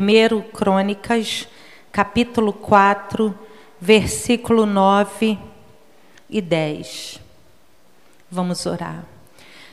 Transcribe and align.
1 0.00 0.40
Crônicas, 0.52 1.48
capítulo 1.90 2.52
4, 2.52 3.34
versículo 3.80 4.66
9 4.66 5.38
e 6.28 6.40
10. 6.40 7.20
Vamos 8.30 8.66
orar. 8.66 9.04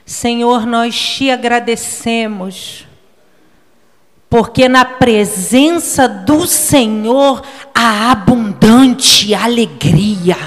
Senhor, 0.05 0.65
nós 0.65 0.95
te 0.95 1.31
agradecemos, 1.31 2.85
porque 4.29 4.69
na 4.69 4.85
presença 4.85 6.07
do 6.07 6.45
Senhor 6.45 7.41
há 7.73 8.11
abundante 8.11 9.33
alegria. 9.33 10.37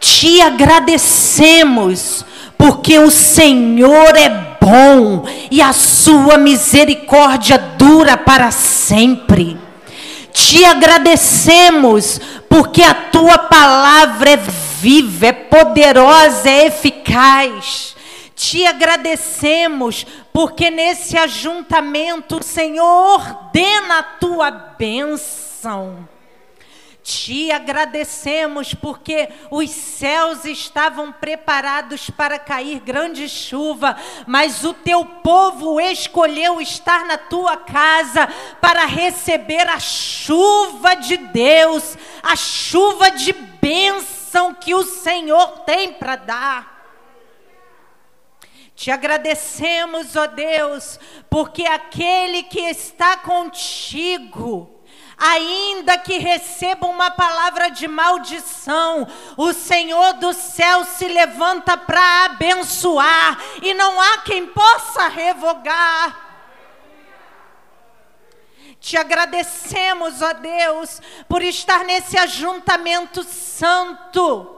Te 0.00 0.40
agradecemos, 0.40 2.24
porque 2.58 2.98
o 2.98 3.10
Senhor 3.10 4.16
é 4.16 4.45
bom 4.66 5.24
e 5.48 5.62
a 5.62 5.72
sua 5.72 6.36
misericórdia 6.36 7.56
dura 7.56 8.16
para 8.16 8.50
sempre. 8.50 9.56
Te 10.32 10.64
agradecemos, 10.64 12.20
porque 12.48 12.82
a 12.82 12.92
tua 12.92 13.38
palavra 13.38 14.30
é 14.30 14.36
viva, 14.36 15.26
é 15.26 15.32
poderosa, 15.32 16.50
é 16.50 16.66
eficaz. 16.66 17.94
Te 18.34 18.66
agradecemos, 18.66 20.04
porque 20.32 20.68
nesse 20.68 21.16
ajuntamento 21.16 22.38
o 22.38 22.42
Senhor 22.42 23.14
ordena 23.14 24.00
a 24.00 24.02
tua 24.02 24.50
bênção. 24.50 26.08
Te 27.06 27.52
agradecemos 27.52 28.74
porque 28.74 29.28
os 29.48 29.70
céus 29.70 30.44
estavam 30.44 31.12
preparados 31.12 32.10
para 32.10 32.36
cair 32.36 32.80
grande 32.80 33.28
chuva, 33.28 33.96
mas 34.26 34.64
o 34.64 34.74
teu 34.74 35.04
povo 35.04 35.80
escolheu 35.80 36.60
estar 36.60 37.04
na 37.04 37.16
tua 37.16 37.58
casa 37.58 38.26
para 38.60 38.86
receber 38.86 39.68
a 39.68 39.78
chuva 39.78 40.96
de 40.96 41.16
Deus, 41.16 41.96
a 42.24 42.34
chuva 42.34 43.08
de 43.12 43.32
bênção 43.32 44.52
que 44.52 44.74
o 44.74 44.82
Senhor 44.82 45.60
tem 45.60 45.92
para 45.92 46.16
dar. 46.16 46.76
Te 48.74 48.90
agradecemos, 48.90 50.16
ó 50.16 50.26
Deus, 50.26 50.98
porque 51.30 51.66
aquele 51.66 52.42
que 52.42 52.62
está 52.62 53.16
contigo, 53.18 54.75
ainda 55.16 55.96
que 55.96 56.18
receba 56.18 56.86
uma 56.86 57.10
palavra 57.10 57.70
de 57.70 57.88
maldição, 57.88 59.08
o 59.36 59.52
Senhor 59.52 60.14
do 60.14 60.32
céu 60.32 60.84
se 60.84 61.08
levanta 61.08 61.76
para 61.76 62.26
abençoar, 62.26 63.38
e 63.62 63.72
não 63.74 64.00
há 64.00 64.18
quem 64.18 64.46
possa 64.46 65.08
revogar. 65.08 66.24
Te 68.78 68.96
agradecemos, 68.96 70.22
ó 70.22 70.32
Deus, 70.34 71.00
por 71.28 71.42
estar 71.42 71.84
nesse 71.84 72.16
ajuntamento 72.16 73.24
santo, 73.24 74.55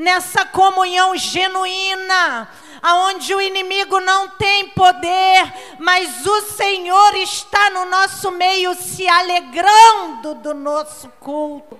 nessa 0.00 0.46
comunhão 0.46 1.14
genuína, 1.14 2.48
aonde 2.80 3.34
o 3.34 3.40
inimigo 3.40 4.00
não 4.00 4.30
tem 4.30 4.70
poder, 4.70 5.76
mas 5.78 6.26
o 6.26 6.40
Senhor 6.40 7.14
está 7.16 7.68
no 7.68 7.84
nosso 7.84 8.30
meio 8.30 8.74
se 8.74 9.06
alegrando 9.06 10.36
do 10.36 10.54
nosso 10.54 11.06
culto. 11.20 11.78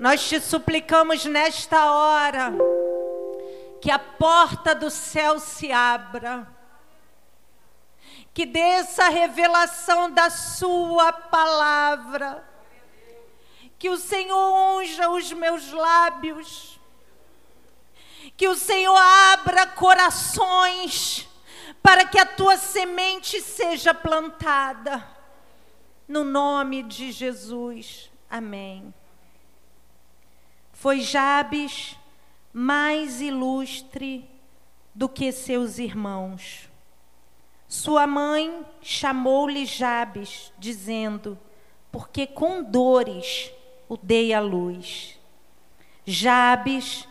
Nós 0.00 0.28
te 0.28 0.40
suplicamos 0.40 1.24
nesta 1.24 1.92
hora 1.92 2.52
que 3.80 3.90
a 3.90 3.98
porta 3.98 4.74
do 4.74 4.90
céu 4.90 5.38
se 5.38 5.70
abra, 5.70 6.44
que 8.34 8.44
desça 8.44 9.04
a 9.04 9.10
revelação 9.10 10.10
da 10.10 10.28
Sua 10.28 11.12
palavra, 11.12 12.44
que 13.78 13.88
o 13.88 13.96
Senhor 13.96 14.76
unja 14.76 15.08
os 15.08 15.32
meus 15.32 15.70
lábios 15.70 16.79
que 18.40 18.48
o 18.48 18.56
Senhor 18.56 18.96
abra 18.96 19.66
corações 19.66 21.28
para 21.82 22.06
que 22.06 22.18
a 22.18 22.24
tua 22.24 22.56
semente 22.56 23.38
seja 23.42 23.92
plantada. 23.92 25.06
No 26.08 26.24
nome 26.24 26.82
de 26.82 27.12
Jesus. 27.12 28.10
Amém. 28.30 28.94
Foi 30.72 31.02
Jabes 31.02 31.98
mais 32.50 33.20
ilustre 33.20 34.26
do 34.94 35.06
que 35.06 35.30
seus 35.32 35.78
irmãos. 35.78 36.70
Sua 37.68 38.06
mãe 38.06 38.64
chamou-lhe 38.80 39.66
Jabes, 39.66 40.50
dizendo: 40.58 41.38
Porque 41.92 42.26
com 42.26 42.62
dores 42.62 43.52
o 43.86 43.98
dei 43.98 44.32
à 44.32 44.40
luz. 44.40 45.20
Jabes 46.06 47.06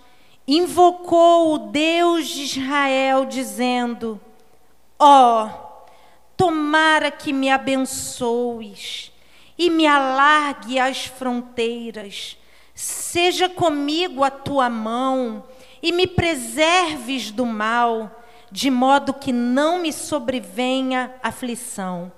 invocou 0.58 1.54
o 1.54 1.58
Deus 1.70 2.28
de 2.28 2.44
Israel, 2.44 3.26
dizendo: 3.26 4.20
Ó, 4.98 5.46
oh, 5.46 5.50
tomara 6.36 7.12
que 7.12 7.32
me 7.32 7.52
abençoes 7.52 9.12
e 9.58 9.70
me 9.70 9.86
alargue 9.86 10.80
as 10.80 11.06
fronteiras, 11.06 12.36
seja 12.74 13.48
comigo 13.48 14.24
a 14.24 14.32
tua 14.32 14.70
mão 14.70 15.44
e 15.84 15.92
me 15.92 16.08
preserves 16.08 17.30
do 17.30 17.46
mal, 17.46 18.24
de 18.52 18.72
modo 18.72 19.14
que 19.14 19.32
não 19.32 19.80
me 19.80 19.94
sobrevenha 19.94 21.14
aflição. 21.22 22.12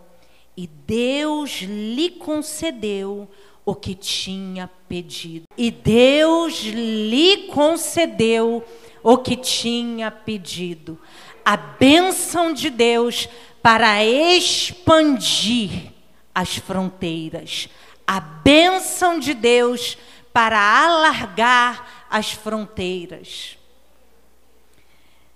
E 0.55 0.67
Deus 0.67 1.61
lhe 1.61 2.11
concedeu 2.11 3.27
o 3.65 3.75
que 3.75 3.95
tinha 3.95 4.69
pedido. 4.87 5.45
E 5.57 5.69
Deus 5.69 6.61
lhe 6.63 7.47
concedeu 7.47 8.63
o 9.03 9.17
que 9.17 9.35
tinha 9.35 10.11
pedido. 10.11 10.99
A 11.43 11.57
bênção 11.57 12.53
de 12.53 12.69
Deus 12.69 13.27
para 13.61 14.03
expandir 14.03 15.91
as 16.33 16.57
fronteiras. 16.57 17.69
A 18.05 18.19
bênção 18.19 19.19
de 19.19 19.33
Deus 19.33 19.97
para 20.33 20.59
alargar 20.59 22.05
as 22.09 22.31
fronteiras. 22.31 23.57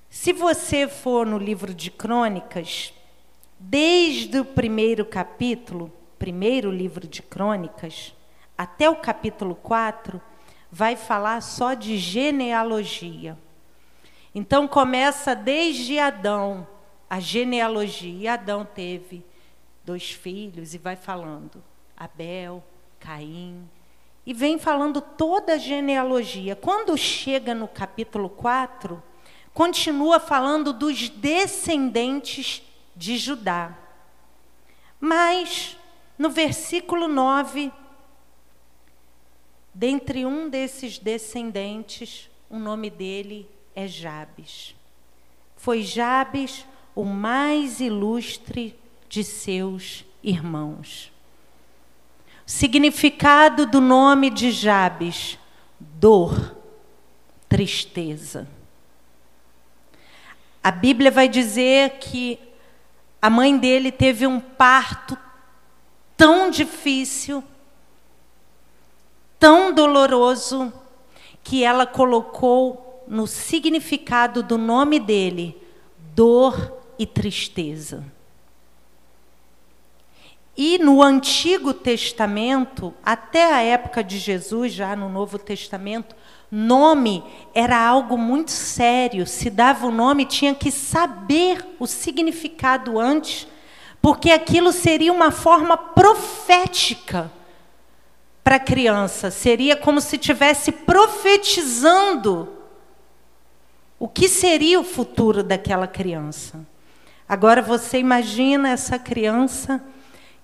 Se 0.09 0.33
você 0.33 0.87
for 0.87 1.25
no 1.25 1.37
livro 1.37 1.73
de 1.73 1.91
Crônicas, 1.91 2.93
desde 3.59 4.39
o 4.39 4.45
primeiro 4.45 5.05
capítulo, 5.05 5.91
primeiro 6.17 6.71
livro 6.71 7.05
de 7.07 7.21
Crônicas, 7.21 8.14
até 8.57 8.89
o 8.89 8.95
capítulo 8.95 9.55
4, 9.55 10.21
vai 10.71 10.95
falar 10.95 11.41
só 11.41 11.73
de 11.73 11.97
genealogia. 11.97 13.37
Então 14.33 14.67
começa 14.67 15.33
desde 15.33 15.97
Adão, 15.97 16.67
a 17.09 17.19
genealogia. 17.19 18.23
E 18.23 18.27
Adão 18.27 18.65
teve 18.65 19.25
dois 19.85 20.11
filhos 20.11 20.73
e 20.73 20.77
vai 20.77 20.95
falando: 20.95 21.63
Abel, 21.95 22.63
Caim, 22.99 23.69
e 24.25 24.33
vem 24.33 24.57
falando 24.57 24.99
toda 24.99 25.53
a 25.53 25.57
genealogia. 25.57 26.55
Quando 26.55 26.97
chega 26.97 27.53
no 27.53 27.67
capítulo 27.67 28.29
4, 28.29 29.01
continua 29.53 30.19
falando 30.19 30.73
dos 30.73 31.07
descendentes 31.07 32.61
de 32.95 33.17
Judá. 33.17 33.77
Mas 34.99 35.77
no 36.17 36.29
versículo 36.29 37.07
9 37.07 37.71
Dentre 39.77 40.25
um 40.25 40.47
desses 40.47 40.97
descendentes, 40.97 42.29
o 42.49 42.57
nome 42.57 42.89
dele 42.89 43.45
é 43.75 43.85
Jabes. 43.85 44.73
Foi 45.57 45.81
Jabes 45.83 46.65
o 46.95 47.03
mais 47.03 47.81
ilustre 47.81 48.73
de 49.09 49.21
seus 49.21 50.05
irmãos. 50.23 51.11
O 52.47 52.49
significado 52.49 53.65
do 53.65 53.81
nome 53.81 54.29
de 54.29 54.49
Jabes: 54.49 55.37
dor, 55.77 56.55
tristeza. 57.49 58.47
A 60.63 60.71
Bíblia 60.71 61.11
vai 61.11 61.27
dizer 61.27 61.97
que 61.99 62.39
a 63.21 63.29
mãe 63.29 63.57
dele 63.57 63.91
teve 63.91 64.25
um 64.25 64.39
parto 64.39 65.17
tão 66.15 66.49
difícil 66.49 67.43
tão 69.39 69.73
doloroso 69.73 70.71
que 71.43 71.63
ela 71.63 71.85
colocou 71.85 73.03
no 73.07 73.27
significado 73.27 74.41
do 74.41 74.57
nome 74.57 74.99
dele 74.99 75.61
dor 76.15 76.73
e 76.97 77.05
tristeza. 77.05 78.03
E 80.57 80.77
no 80.77 81.03
Antigo 81.03 81.73
Testamento, 81.73 82.93
até 83.03 83.53
a 83.53 83.61
época 83.61 84.01
de 84.01 84.17
Jesus, 84.17 84.71
já 84.71 84.95
no 84.95 85.09
Novo 85.09 85.37
Testamento, 85.37 86.15
nome 86.49 87.21
era 87.53 87.77
algo 87.77 88.17
muito 88.17 88.51
sério. 88.51 89.27
Se 89.27 89.49
dava 89.49 89.85
o 89.85 89.91
nome, 89.91 90.25
tinha 90.25 90.55
que 90.55 90.71
saber 90.71 91.65
o 91.77 91.85
significado 91.85 92.97
antes 92.97 93.47
porque 94.01 94.31
aquilo 94.31 94.71
seria 94.71 95.11
uma 95.11 95.31
forma 95.31 95.75
profética 95.75 97.31
para 98.45 98.57
a 98.57 98.59
criança, 98.59 99.31
seria 99.31 99.75
como 99.75 99.99
se 99.99 100.17
estivesse 100.17 100.71
profetizando 100.71 102.47
o 103.97 104.07
que 104.07 104.29
seria 104.29 104.79
o 104.79 104.83
futuro 104.83 105.41
daquela 105.41 105.87
criança. 105.87 106.63
Agora 107.27 107.59
você 107.59 107.97
imagina 107.97 108.69
essa 108.69 108.99
criança 108.99 109.83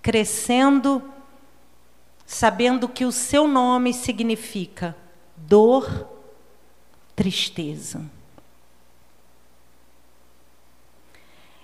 crescendo, 0.02 1.14
sabendo 2.26 2.90
que 2.90 3.06
o 3.06 3.12
seu 3.12 3.48
nome 3.48 3.94
significa 3.94 4.98
dor, 5.38 6.10
tristeza. 7.16 8.04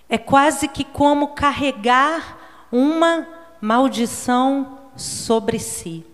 É 0.08 0.20
quase 0.20 0.68
que 0.68 0.84
como 0.84 1.30
carregar 1.30 2.68
uma 2.72 3.28
maldição 3.60 4.92
sobre 4.96 5.58
si. 5.58 6.06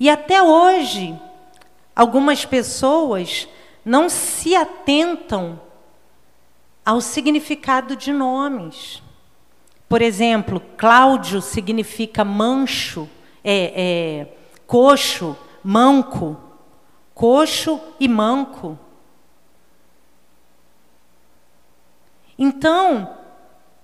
E 0.00 0.08
até 0.08 0.42
hoje, 0.42 1.14
algumas 1.94 2.46
pessoas 2.46 3.46
não 3.84 4.08
se 4.08 4.56
atentam 4.56 5.60
ao 6.82 7.02
significado 7.02 7.94
de 7.94 8.10
nomes. 8.10 9.02
Por 9.86 10.00
exemplo, 10.00 10.58
Cláudio 10.78 11.42
significa 11.42 12.24
mancho, 12.24 13.06
é, 13.44 13.72
é, 13.76 14.36
coxo, 14.66 15.36
manco. 15.62 16.40
Coxo 17.14 17.78
e 18.00 18.08
manco. 18.08 18.78
Então, 22.38 23.16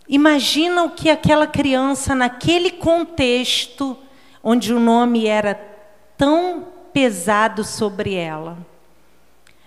imagina 0.09 0.83
o 0.85 0.91
que 0.91 1.11
aquela 1.11 1.47
criança, 1.47 2.15
naquele 2.15 2.71
contexto, 2.71 3.99
onde 4.43 4.73
o 4.73 4.81
nome 4.81 5.27
era 5.27 5.76
tão 6.17 6.67
pesado 6.93 7.65
sobre 7.65 8.15
ela. 8.15 8.59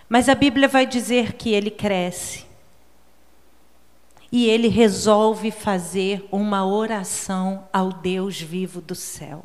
Mas 0.08 0.28
a 0.28 0.34
Bíblia 0.34 0.66
vai 0.66 0.86
dizer 0.86 1.34
que 1.34 1.50
ele 1.50 1.70
cresce. 1.70 2.44
E 4.32 4.48
ele 4.48 4.68
resolve 4.68 5.50
fazer 5.50 6.26
uma 6.30 6.66
oração 6.66 7.64
ao 7.72 7.92
Deus 7.92 8.40
vivo 8.40 8.80
do 8.80 8.94
céu. 8.94 9.44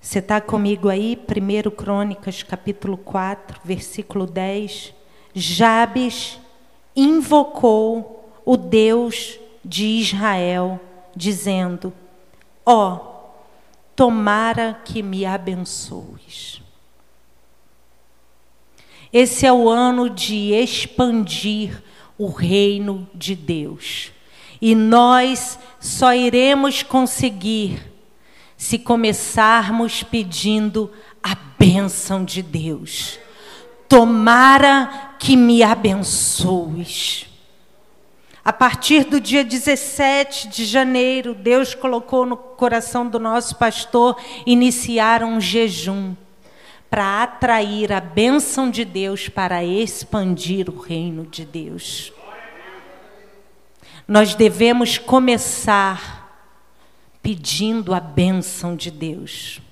Você 0.00 0.18
está 0.18 0.40
comigo 0.40 0.88
aí? 0.88 1.16
1 1.16 1.70
Crônicas, 1.70 2.42
capítulo 2.42 2.96
4, 2.96 3.60
versículo 3.64 4.26
10. 4.26 4.92
Jabes 5.32 6.38
invocou 6.94 8.30
o 8.44 8.56
Deus 8.56 9.38
de 9.64 9.86
Israel, 9.86 10.78
dizendo: 11.16 11.92
Ó, 12.66 12.92
oh, 12.92 13.13
tomara 13.96 14.80
que 14.84 15.02
me 15.02 15.24
abençoes. 15.24 16.62
Esse 19.12 19.46
é 19.46 19.52
o 19.52 19.68
ano 19.68 20.10
de 20.10 20.52
expandir 20.52 21.82
o 22.18 22.26
reino 22.26 23.08
de 23.14 23.34
Deus. 23.34 24.10
E 24.60 24.74
nós 24.74 25.58
só 25.78 26.14
iremos 26.14 26.82
conseguir 26.82 27.92
se 28.56 28.78
começarmos 28.78 30.02
pedindo 30.02 30.90
a 31.22 31.36
bênção 31.58 32.24
de 32.24 32.42
Deus. 32.42 33.18
Tomara 33.88 35.14
que 35.18 35.36
me 35.36 35.62
abençoes. 35.62 37.26
A 38.44 38.52
partir 38.52 39.04
do 39.04 39.18
dia 39.18 39.42
17 39.42 40.48
de 40.48 40.66
janeiro, 40.66 41.34
Deus 41.34 41.74
colocou 41.74 42.26
no 42.26 42.36
coração 42.36 43.08
do 43.08 43.18
nosso 43.18 43.56
pastor 43.56 44.20
iniciar 44.44 45.24
um 45.24 45.40
jejum 45.40 46.14
para 46.90 47.22
atrair 47.22 47.90
a 47.90 48.00
bênção 48.00 48.70
de 48.70 48.84
Deus, 48.84 49.30
para 49.30 49.64
expandir 49.64 50.68
o 50.68 50.78
reino 50.78 51.24
de 51.24 51.46
Deus. 51.46 52.12
Nós 54.06 54.34
devemos 54.34 54.98
começar 54.98 56.22
pedindo 57.22 57.94
a 57.94 58.00
bênção 58.00 58.76
de 58.76 58.90
Deus. 58.90 59.62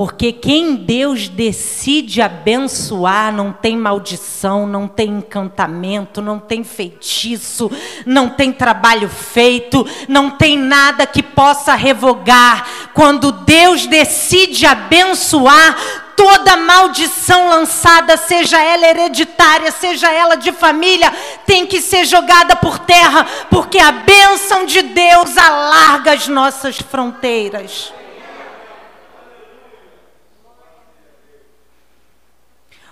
Porque 0.00 0.32
quem 0.32 0.76
Deus 0.76 1.28
decide 1.28 2.22
abençoar 2.22 3.30
não 3.30 3.52
tem 3.52 3.76
maldição, 3.76 4.66
não 4.66 4.88
tem 4.88 5.10
encantamento, 5.10 6.22
não 6.22 6.38
tem 6.38 6.64
feitiço, 6.64 7.70
não 8.06 8.30
tem 8.30 8.50
trabalho 8.50 9.10
feito, 9.10 9.86
não 10.08 10.30
tem 10.30 10.56
nada 10.56 11.06
que 11.06 11.22
possa 11.22 11.74
revogar. 11.74 12.66
Quando 12.94 13.30
Deus 13.30 13.86
decide 13.86 14.64
abençoar, 14.64 15.76
toda 16.16 16.56
maldição 16.56 17.50
lançada, 17.50 18.16
seja 18.16 18.58
ela 18.58 18.86
hereditária, 18.86 19.70
seja 19.70 20.10
ela 20.10 20.34
de 20.34 20.50
família, 20.50 21.12
tem 21.44 21.66
que 21.66 21.78
ser 21.78 22.06
jogada 22.06 22.56
por 22.56 22.78
terra, 22.78 23.26
porque 23.50 23.78
a 23.78 23.92
bênção 23.92 24.64
de 24.64 24.80
Deus 24.80 25.36
alarga 25.36 26.14
as 26.14 26.26
nossas 26.26 26.78
fronteiras. 26.78 27.99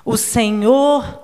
O 0.08 0.16
Senhor 0.16 1.20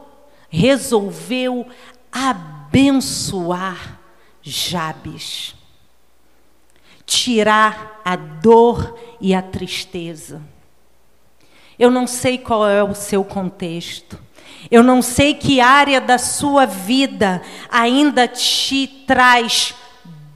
resolveu 0.50 1.66
abençoar 2.12 3.98
Jabes, 4.42 5.54
tirar 7.06 8.02
a 8.04 8.14
dor 8.14 8.94
e 9.18 9.34
a 9.34 9.40
tristeza. 9.40 10.42
Eu 11.78 11.90
não 11.90 12.06
sei 12.06 12.36
qual 12.36 12.68
é 12.68 12.84
o 12.84 12.94
seu 12.94 13.24
contexto. 13.24 14.18
Eu 14.70 14.82
não 14.82 15.00
sei 15.00 15.32
que 15.32 15.62
área 15.62 15.98
da 15.98 16.18
sua 16.18 16.66
vida 16.66 17.40
ainda 17.70 18.28
te 18.28 18.86
traz 19.06 19.74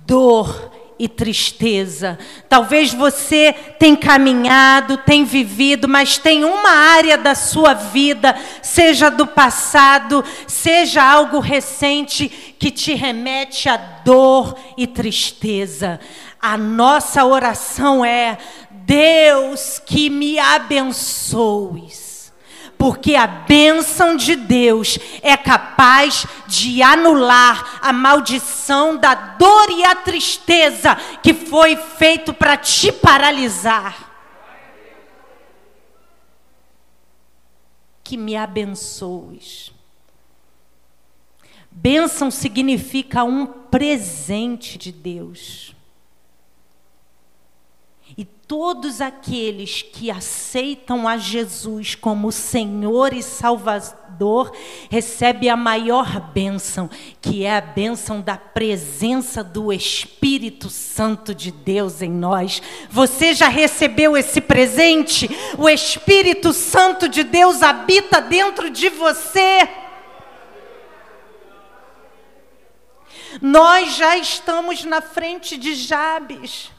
dor 0.07 0.73
e 0.99 1.09
tristeza. 1.09 2.19
Talvez 2.49 2.93
você 2.93 3.55
tenha 3.79 3.97
caminhado, 3.97 4.97
tenha 4.99 5.25
vivido, 5.25 5.89
mas 5.89 6.19
tem 6.19 6.45
uma 6.45 6.71
área 6.71 7.17
da 7.17 7.35
sua 7.35 7.75
vida, 7.75 8.35
seja 8.63 9.11
do 9.11 9.27
passado, 9.27 10.25
seja 10.47 11.03
algo 11.03 11.39
recente, 11.39 12.29
que 12.59 12.71
te 12.71 12.95
remete 12.95 13.69
a 13.69 13.77
dor 13.77 14.57
e 14.77 14.87
tristeza. 14.87 16.01
A 16.41 16.57
nossa 16.57 17.25
oração 17.25 18.05
é: 18.05 18.39
Deus, 18.71 19.81
que 19.85 20.11
me 20.11 20.39
abençoes 20.39 22.08
porque 22.79 23.17
a 23.17 23.27
bênção 23.27 24.17
de 24.17 24.37
Deus 24.37 24.99
é 25.21 25.37
capaz 25.37 26.25
de 26.47 26.81
anular 26.81 27.81
a 27.83 27.93
maldição 27.93 28.97
da 28.97 29.15
dor 29.15 29.69
e 29.71 29.85
a 29.85 29.97
tristeza 29.97 30.95
que 31.21 31.35
foi 31.35 31.77
feito 31.77 32.33
para 32.33 32.57
te 32.57 32.93
paralisar. 32.93 34.07
Que 38.05 38.17
me 38.17 38.37
abençoes. 38.37 39.73
Bênção 41.71 42.31
significa 42.31 43.25
um 43.25 43.45
presente 43.45 44.79
de 44.79 44.91
Deus 44.93 45.77
todos 48.49 49.03
aqueles 49.03 49.83
que 49.83 50.11
aceitam 50.11 51.07
a 51.07 51.19
Jesus 51.19 51.95
como 51.95 52.33
Senhor 52.33 53.13
e 53.13 53.23
Salvador 53.23 54.51
recebem 54.91 55.51
a 55.51 55.57
maior 55.57 56.19
bênção, 56.33 56.89
que 57.21 57.45
é 57.45 57.55
a 57.55 57.61
bênção 57.61 58.23
da 58.23 58.39
presença 58.39 59.45
do 59.45 59.71
Espírito 59.71 60.71
Santo 60.71 61.35
de 61.35 61.53
Deus 61.53 62.01
em 62.01 62.11
nós. 62.11 62.63
Você 62.89 63.35
já 63.35 63.49
recebeu 63.49 64.17
esse 64.17 64.41
presente? 64.41 65.29
O 65.59 65.69
Espírito 65.69 66.55
Santo 66.55 67.07
de 67.07 67.23
Deus 67.23 67.63
habita 67.63 68.19
dentro 68.19 68.71
de 68.71 68.89
você. 68.89 69.69
Nós 73.43 73.95
já 73.95 74.17
estamos 74.17 74.85
na 74.85 75.03
frente 75.03 75.59
de 75.59 75.75
Jabes 75.75 76.78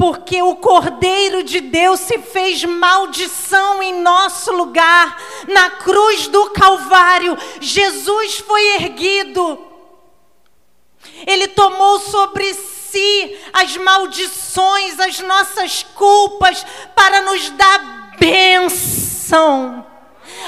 porque 0.00 0.42
o 0.42 0.56
Cordeiro 0.56 1.42
de 1.42 1.60
Deus 1.60 2.00
se 2.00 2.16
fez 2.20 2.64
maldição 2.64 3.82
em 3.82 4.00
nosso 4.00 4.50
lugar. 4.50 5.14
Na 5.46 5.68
cruz 5.72 6.26
do 6.26 6.48
Calvário, 6.52 7.36
Jesus 7.60 8.38
foi 8.38 8.76
erguido. 8.76 9.62
Ele 11.26 11.48
tomou 11.48 12.00
sobre 12.00 12.54
si 12.54 13.38
as 13.52 13.76
maldições, 13.76 14.98
as 14.98 15.20
nossas 15.20 15.82
culpas, 15.82 16.64
para 16.94 17.20
nos 17.20 17.50
dar 17.50 18.16
bênção. 18.18 19.86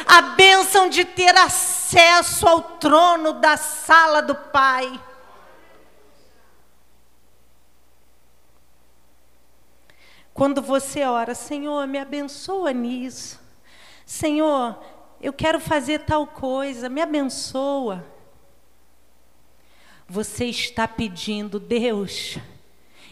a 0.07 0.23
bênção 0.23 0.89
de 0.89 1.05
ter 1.05 1.37
acesso 1.37 2.49
ao 2.49 2.63
trono 2.63 3.35
da 3.35 3.59
sala 3.59 4.23
do 4.23 4.35
Pai. 4.35 4.91
Quando 10.43 10.61
você 10.61 11.05
ora, 11.05 11.37
Senhor, 11.37 11.87
me 11.87 11.99
abençoa 11.99 12.73
nisso. 12.73 13.41
Senhor, 14.05 14.77
eu 15.21 15.33
quero 15.33 15.61
fazer 15.61 16.01
tal 16.01 16.27
coisa, 16.27 16.89
me 16.89 17.01
abençoa. 17.01 18.05
Você 20.09 20.47
está 20.47 20.89
pedindo, 20.89 21.61
Deus, 21.61 22.39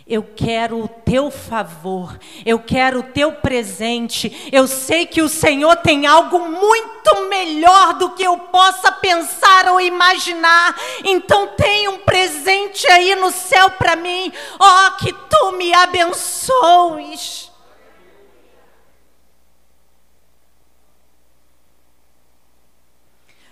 eu 0.07 0.23
quero 0.23 0.83
o 0.83 0.89
teu 0.89 1.31
favor, 1.31 2.19
eu 2.45 2.59
quero 2.59 3.01
o 3.01 3.03
teu 3.03 3.33
presente. 3.33 4.51
Eu 4.51 4.67
sei 4.67 5.07
que 5.07 5.23
o 5.23 5.29
Senhor 5.29 5.77
tem 5.77 6.07
algo 6.07 6.39
muito 6.49 7.29
melhor 7.29 7.95
do 7.95 8.11
que 8.11 8.23
eu 8.23 8.37
possa 8.37 8.91
pensar 8.91 9.69
ou 9.69 9.81
imaginar. 9.81 10.77
Então 11.05 11.49
tem 11.57 11.89
um 11.89 11.99
presente 11.99 12.87
aí 12.89 13.15
no 13.15 13.31
céu 13.31 13.71
para 13.71 13.95
mim. 13.95 14.33
Oh, 14.59 14.97
que 14.97 15.13
tu 15.13 15.53
me 15.53 15.73
abençoes. 15.73 17.51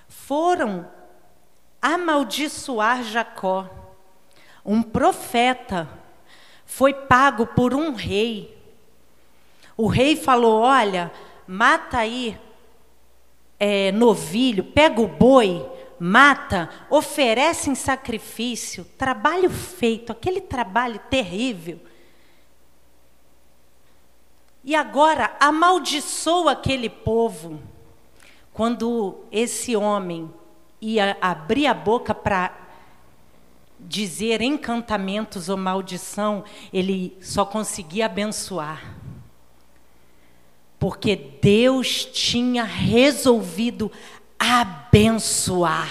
Foram 0.08 0.90
amaldiçoar 1.80 3.02
Jacó. 3.02 3.66
Um 4.64 4.82
profeta 4.82 5.88
foi 6.68 6.92
pago 6.92 7.46
por 7.46 7.74
um 7.74 7.94
rei. 7.94 8.56
O 9.74 9.88
rei 9.88 10.14
falou: 10.14 10.60
Olha, 10.60 11.10
mata 11.46 11.98
aí 11.98 12.38
é, 13.58 13.90
novilho, 13.90 14.62
pega 14.62 15.00
o 15.00 15.08
boi, 15.08 15.66
mata, 15.98 16.68
oferece 16.90 17.70
em 17.70 17.74
sacrifício, 17.74 18.84
trabalho 18.98 19.48
feito, 19.48 20.12
aquele 20.12 20.42
trabalho 20.42 21.00
terrível. 21.10 21.80
E 24.62 24.76
agora 24.76 25.34
amaldiçoa 25.40 26.52
aquele 26.52 26.90
povo. 26.90 27.58
Quando 28.52 29.24
esse 29.32 29.74
homem 29.74 30.30
ia 30.82 31.16
abrir 31.20 31.66
a 31.66 31.72
boca 31.72 32.14
para 32.14 32.67
dizer 33.80 34.40
encantamentos 34.40 35.48
ou 35.48 35.56
maldição, 35.56 36.44
ele 36.72 37.16
só 37.20 37.44
conseguia 37.44 38.06
abençoar. 38.06 38.96
Porque 40.78 41.16
Deus 41.16 42.04
tinha 42.04 42.64
resolvido 42.64 43.90
abençoar. 44.38 45.90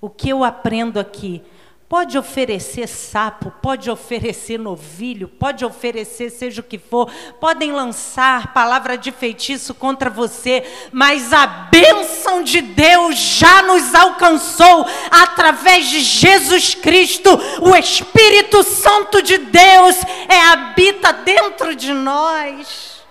O 0.00 0.08
que 0.08 0.28
eu 0.28 0.44
aprendo 0.44 0.98
aqui? 0.98 1.42
Pode 1.90 2.16
oferecer 2.16 2.86
sapo, 2.86 3.50
pode 3.60 3.90
oferecer 3.90 4.56
novilho, 4.56 5.26
pode 5.26 5.64
oferecer 5.64 6.30
seja 6.30 6.60
o 6.60 6.64
que 6.64 6.78
for, 6.78 7.10
podem 7.40 7.72
lançar 7.72 8.54
palavra 8.54 8.96
de 8.96 9.10
feitiço 9.10 9.74
contra 9.74 10.08
você, 10.08 10.62
mas 10.92 11.32
a 11.32 11.48
bênção 11.48 12.44
de 12.44 12.60
Deus 12.60 13.16
já 13.16 13.62
nos 13.62 13.92
alcançou 13.92 14.86
através 15.10 15.88
de 15.88 15.98
Jesus 15.98 16.76
Cristo. 16.76 17.28
O 17.60 17.74
Espírito 17.74 18.62
Santo 18.62 19.20
de 19.20 19.38
Deus 19.38 19.96
é 20.28 20.40
habita 20.52 21.12
dentro 21.12 21.74
de 21.74 21.92
nós. 21.92 23.02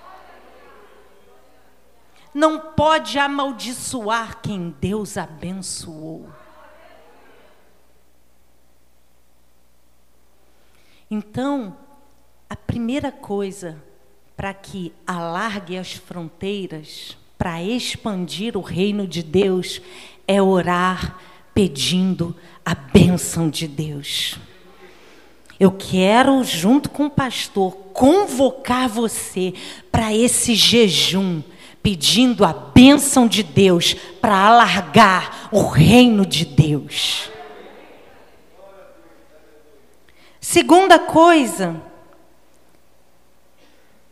Não 2.33 2.57
pode 2.57 3.19
amaldiçoar 3.19 4.37
quem 4.41 4.73
Deus 4.79 5.17
abençoou. 5.17 6.28
Então, 11.11 11.75
a 12.49 12.55
primeira 12.55 13.11
coisa 13.11 13.81
para 14.37 14.53
que 14.53 14.93
alargue 15.05 15.77
as 15.77 15.93
fronteiras, 15.93 17.17
para 17.37 17.63
expandir 17.63 18.55
o 18.55 18.61
reino 18.61 19.07
de 19.07 19.23
Deus, 19.23 19.81
é 20.27 20.41
orar 20.41 21.19
pedindo 21.53 22.35
a 22.63 22.75
bênção 22.75 23.49
de 23.49 23.67
Deus. 23.67 24.37
Eu 25.59 25.71
quero, 25.71 26.41
junto 26.43 26.89
com 26.89 27.07
o 27.07 27.09
pastor, 27.09 27.75
convocar 27.93 28.87
você 28.87 29.53
para 29.91 30.13
esse 30.13 30.55
jejum, 30.55 31.41
pedindo 31.83 32.45
a 32.45 32.53
bênção 32.53 33.27
de 33.27 33.43
Deus 33.43 33.93
para 33.93 34.37
alargar 34.37 35.49
o 35.51 35.67
reino 35.67 36.25
de 36.25 36.45
Deus. 36.45 37.29
Segunda 40.51 40.97
coisa, 40.97 41.79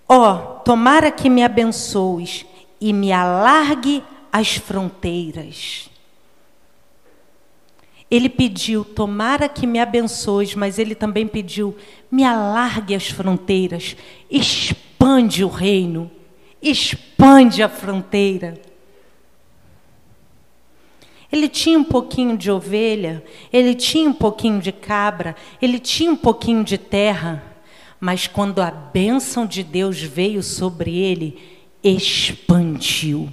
ó, 0.07 0.35
tomara 0.59 1.09
que 1.09 1.31
me 1.31 1.43
abençoes 1.43 2.45
e 2.79 2.93
me 2.93 3.11
alargue 3.11 4.03
as 4.31 4.55
fronteiras. 4.55 5.89
Ele 8.11 8.29
pediu, 8.29 8.85
tomara 8.85 9.49
que 9.49 9.65
me 9.65 9.79
abençoes, 9.79 10.53
mas 10.53 10.77
ele 10.77 10.93
também 10.93 11.25
pediu, 11.25 11.75
me 12.11 12.23
alargue 12.23 12.93
as 12.93 13.07
fronteiras, 13.07 13.97
expande 14.29 15.43
o 15.43 15.47
reino, 15.47 16.11
expande 16.61 17.63
a 17.63 17.67
fronteira. 17.67 18.61
Ele 21.31 21.49
tinha 21.49 21.77
um 21.77 21.83
pouquinho 21.83 22.37
de 22.37 22.49
ovelha, 22.49 23.23
ele 23.51 23.75
tinha 23.75 24.09
um 24.09 24.13
pouquinho 24.13 24.61
de 24.61 24.71
cabra, 24.71 25.35
ele 25.61 25.77
tinha 25.77 26.11
um 26.11 26.15
pouquinho 26.15 26.63
de 26.63 26.77
terra, 26.77 27.43
mas 27.99 28.27
quando 28.27 28.61
a 28.61 28.71
bênção 28.71 29.45
de 29.45 29.61
Deus 29.61 30.01
veio 30.01 30.41
sobre 30.41 30.97
ele, 30.97 31.37
expandiu. 31.83 33.29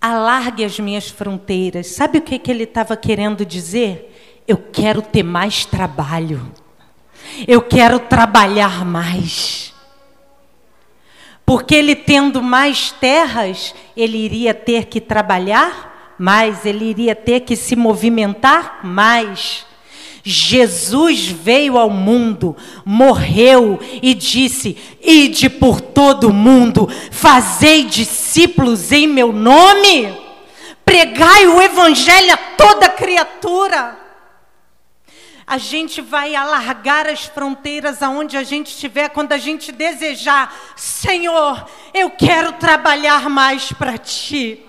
Alargue 0.00 0.64
as 0.64 0.78
minhas 0.78 1.08
fronteiras. 1.08 1.88
Sabe 1.88 2.18
o 2.18 2.22
que, 2.22 2.38
que 2.38 2.50
ele 2.50 2.64
estava 2.64 2.96
querendo 2.96 3.44
dizer? 3.44 4.42
Eu 4.46 4.56
quero 4.56 5.02
ter 5.02 5.22
mais 5.22 5.64
trabalho. 5.64 6.52
Eu 7.46 7.60
quero 7.60 7.98
trabalhar 7.98 8.84
mais. 8.84 9.74
Porque 11.48 11.74
ele 11.74 11.96
tendo 11.96 12.42
mais 12.42 12.90
terras, 12.90 13.74
ele 13.96 14.18
iria 14.18 14.52
ter 14.52 14.84
que 14.84 15.00
trabalhar 15.00 16.14
mais, 16.18 16.66
ele 16.66 16.84
iria 16.84 17.16
ter 17.16 17.40
que 17.40 17.56
se 17.56 17.74
movimentar 17.74 18.80
mais. 18.84 19.64
Jesus 20.22 21.26
veio 21.28 21.78
ao 21.78 21.88
mundo, 21.88 22.54
morreu 22.84 23.80
e 24.02 24.12
disse: 24.12 24.76
Ide 25.02 25.48
por 25.48 25.80
todo 25.80 26.28
o 26.28 26.34
mundo, 26.34 26.86
fazei 27.10 27.84
discípulos 27.84 28.92
em 28.92 29.06
meu 29.06 29.32
nome, 29.32 30.14
pregai 30.84 31.46
o 31.46 31.62
evangelho 31.62 32.34
a 32.34 32.36
toda 32.36 32.90
criatura 32.90 33.97
a 35.48 35.56
gente 35.56 36.02
vai 36.02 36.34
alargar 36.34 37.06
as 37.06 37.24
fronteiras 37.24 38.02
aonde 38.02 38.36
a 38.36 38.42
gente 38.42 38.66
estiver, 38.66 39.08
quando 39.08 39.32
a 39.32 39.38
gente 39.38 39.72
desejar, 39.72 40.54
Senhor, 40.76 41.66
eu 41.94 42.10
quero 42.10 42.52
trabalhar 42.52 43.30
mais 43.30 43.72
para 43.72 43.96
Ti. 43.96 44.62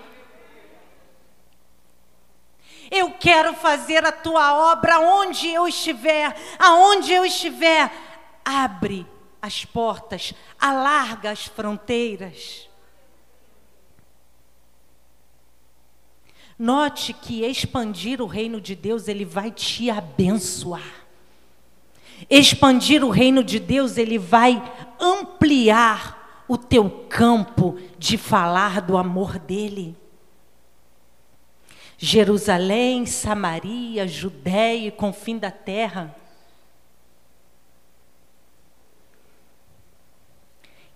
Eu 2.90 3.10
quero 3.10 3.52
fazer 3.52 4.06
a 4.06 4.10
tua 4.10 4.72
obra 4.72 4.98
onde 5.00 5.48
eu 5.48 5.68
estiver, 5.68 6.34
aonde 6.58 7.12
eu 7.12 7.26
estiver. 7.26 7.92
Abre 8.42 9.06
as 9.42 9.66
portas, 9.66 10.32
alarga 10.58 11.30
as 11.30 11.44
fronteiras. 11.44 12.69
Note 16.62 17.14
que 17.14 17.42
expandir 17.42 18.20
o 18.20 18.26
reino 18.26 18.60
de 18.60 18.74
Deus, 18.74 19.08
ele 19.08 19.24
vai 19.24 19.50
te 19.50 19.88
abençoar. 19.88 21.06
Expandir 22.28 23.02
o 23.02 23.08
reino 23.08 23.42
de 23.42 23.58
Deus, 23.58 23.96
ele 23.96 24.18
vai 24.18 24.62
ampliar 25.00 26.44
o 26.46 26.58
teu 26.58 27.06
campo 27.08 27.78
de 27.98 28.18
falar 28.18 28.82
do 28.82 28.98
amor 28.98 29.38
dele. 29.38 29.96
Jerusalém, 31.96 33.06
Samaria, 33.06 34.06
Judéia 34.06 34.88
e 34.88 34.90
confim 34.90 35.38
da 35.38 35.50
terra. 35.50 36.14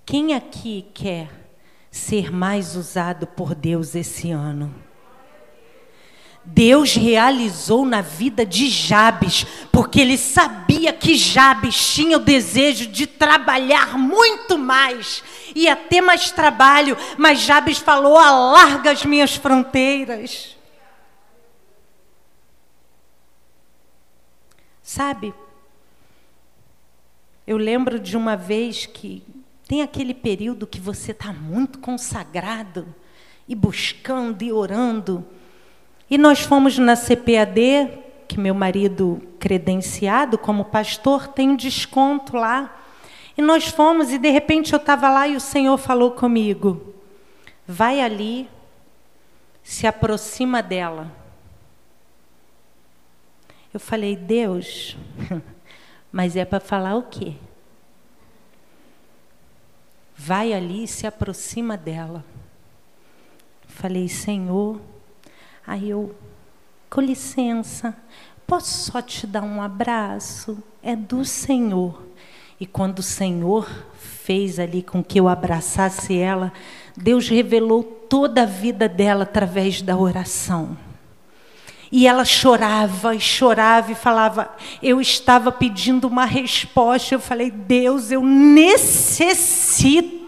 Quem 0.05 0.35
aqui 0.35 0.85
quer 0.93 1.31
ser 1.91 2.31
mais 2.31 2.77
usado 2.77 3.27
por 3.27 3.55
Deus 3.55 3.95
esse 3.95 4.31
ano? 4.31 4.84
Deus 6.47 6.95
realizou 6.95 7.87
na 7.87 8.01
vida 8.01 8.45
de 8.45 8.69
Jabes, 8.69 9.47
porque 9.73 10.01
ele 10.01 10.19
sabia 10.19 10.93
que 10.93 11.17
Jabes 11.17 11.75
tinha 11.95 12.17
o 12.17 12.21
desejo 12.21 12.87
de 12.87 13.07
trabalhar 13.07 13.99
muito 13.99 14.59
mais, 14.59 15.23
ia 15.55 15.75
ter 15.75 16.01
mais 16.01 16.31
trabalho, 16.31 16.97
mas 17.17 17.41
Jabes 17.41 17.79
falou: 17.79 18.19
alarga 18.19 18.91
as 18.91 19.05
minhas 19.05 19.35
fronteiras. 19.35 20.55
Sabe, 24.83 25.33
eu 27.47 27.57
lembro 27.57 27.99
de 27.99 28.17
uma 28.17 28.37
vez 28.37 28.87
que 28.87 29.23
tem 29.67 29.83
aquele 29.83 30.13
período 30.13 30.67
que 30.67 30.79
você 30.79 31.13
está 31.13 31.33
muito 31.33 31.79
consagrado 31.79 32.95
e 33.49 33.55
buscando 33.55 34.43
e 34.43 34.53
orando. 34.53 35.27
E 36.09 36.19
nós 36.19 36.41
fomos 36.41 36.79
na 36.79 36.97
CPAD, 36.97 37.91
que 38.29 38.39
meu 38.39 38.55
marido, 38.55 39.23
credenciado 39.39 40.37
como 40.37 40.65
pastor, 40.65 41.29
tem 41.29 41.51
um 41.51 41.57
desconto 41.57 42.37
lá. 42.37 42.75
E 43.37 43.43
nós 43.43 43.67
fomos, 43.67 44.13
e 44.13 44.19
de 44.19 44.31
repente 44.31 44.73
eu 44.73 44.79
estava 44.79 45.11
lá 45.11 45.27
e 45.27 45.37
o 45.37 45.41
Senhor 45.41 45.77
falou 45.77 46.13
comigo: 46.13 46.95
vai 47.67 48.01
ali, 48.01 48.49
se 49.63 49.87
aproxima 49.87 50.63
dela. 50.63 51.11
Eu 53.73 53.81
falei, 53.81 54.15
Deus, 54.15 54.97
mas 56.13 56.37
é 56.37 56.45
para 56.45 56.61
falar 56.61 56.95
o 56.95 57.03
quê? 57.03 57.35
Vai 60.17 60.53
ali 60.53 60.85
e 60.85 60.89
se 60.89 61.07
aproxima 61.07 61.77
dela. 61.77 62.25
Falei, 63.67 64.09
Senhor, 64.09 64.81
aí 65.67 65.91
eu, 65.91 66.15
com 66.91 67.01
licença, 67.01 67.97
posso 68.47 68.91
só 68.91 69.03
te 69.03 69.27
dar 69.27 69.43
um 69.43 69.61
abraço? 69.61 70.63
É 70.83 70.95
do 70.95 71.25
Senhor. 71.25 72.03
E 72.61 72.67
quando 72.67 73.01
o 73.01 73.03
Senhor 73.03 73.69
fez 73.99 74.59
ali 74.59 74.83
com 74.83 75.03
que 75.03 75.19
eu 75.19 75.29
abraçasse 75.29 76.17
ela, 76.17 76.53
Deus 76.97 77.29
revelou 77.29 77.83
toda 77.83 78.43
a 78.43 78.47
vida 78.47 78.89
dela 78.89 79.25
através 79.25 79.83
da 79.83 79.97
oração. 79.97 80.77
E 81.91 82.09
ela 82.09 82.25
chorava 82.25 83.15
e 83.15 83.21
chorava 83.21 83.93
e 83.93 83.95
falava: 83.95 84.51
Eu 84.83 85.01
estava 85.01 85.53
pedindo 85.53 86.09
uma 86.09 86.25
resposta. 86.25 87.15
Eu 87.15 87.21
falei: 87.21 87.51
Deus, 87.51 88.11
eu 88.11 88.25
necessito 88.25 90.24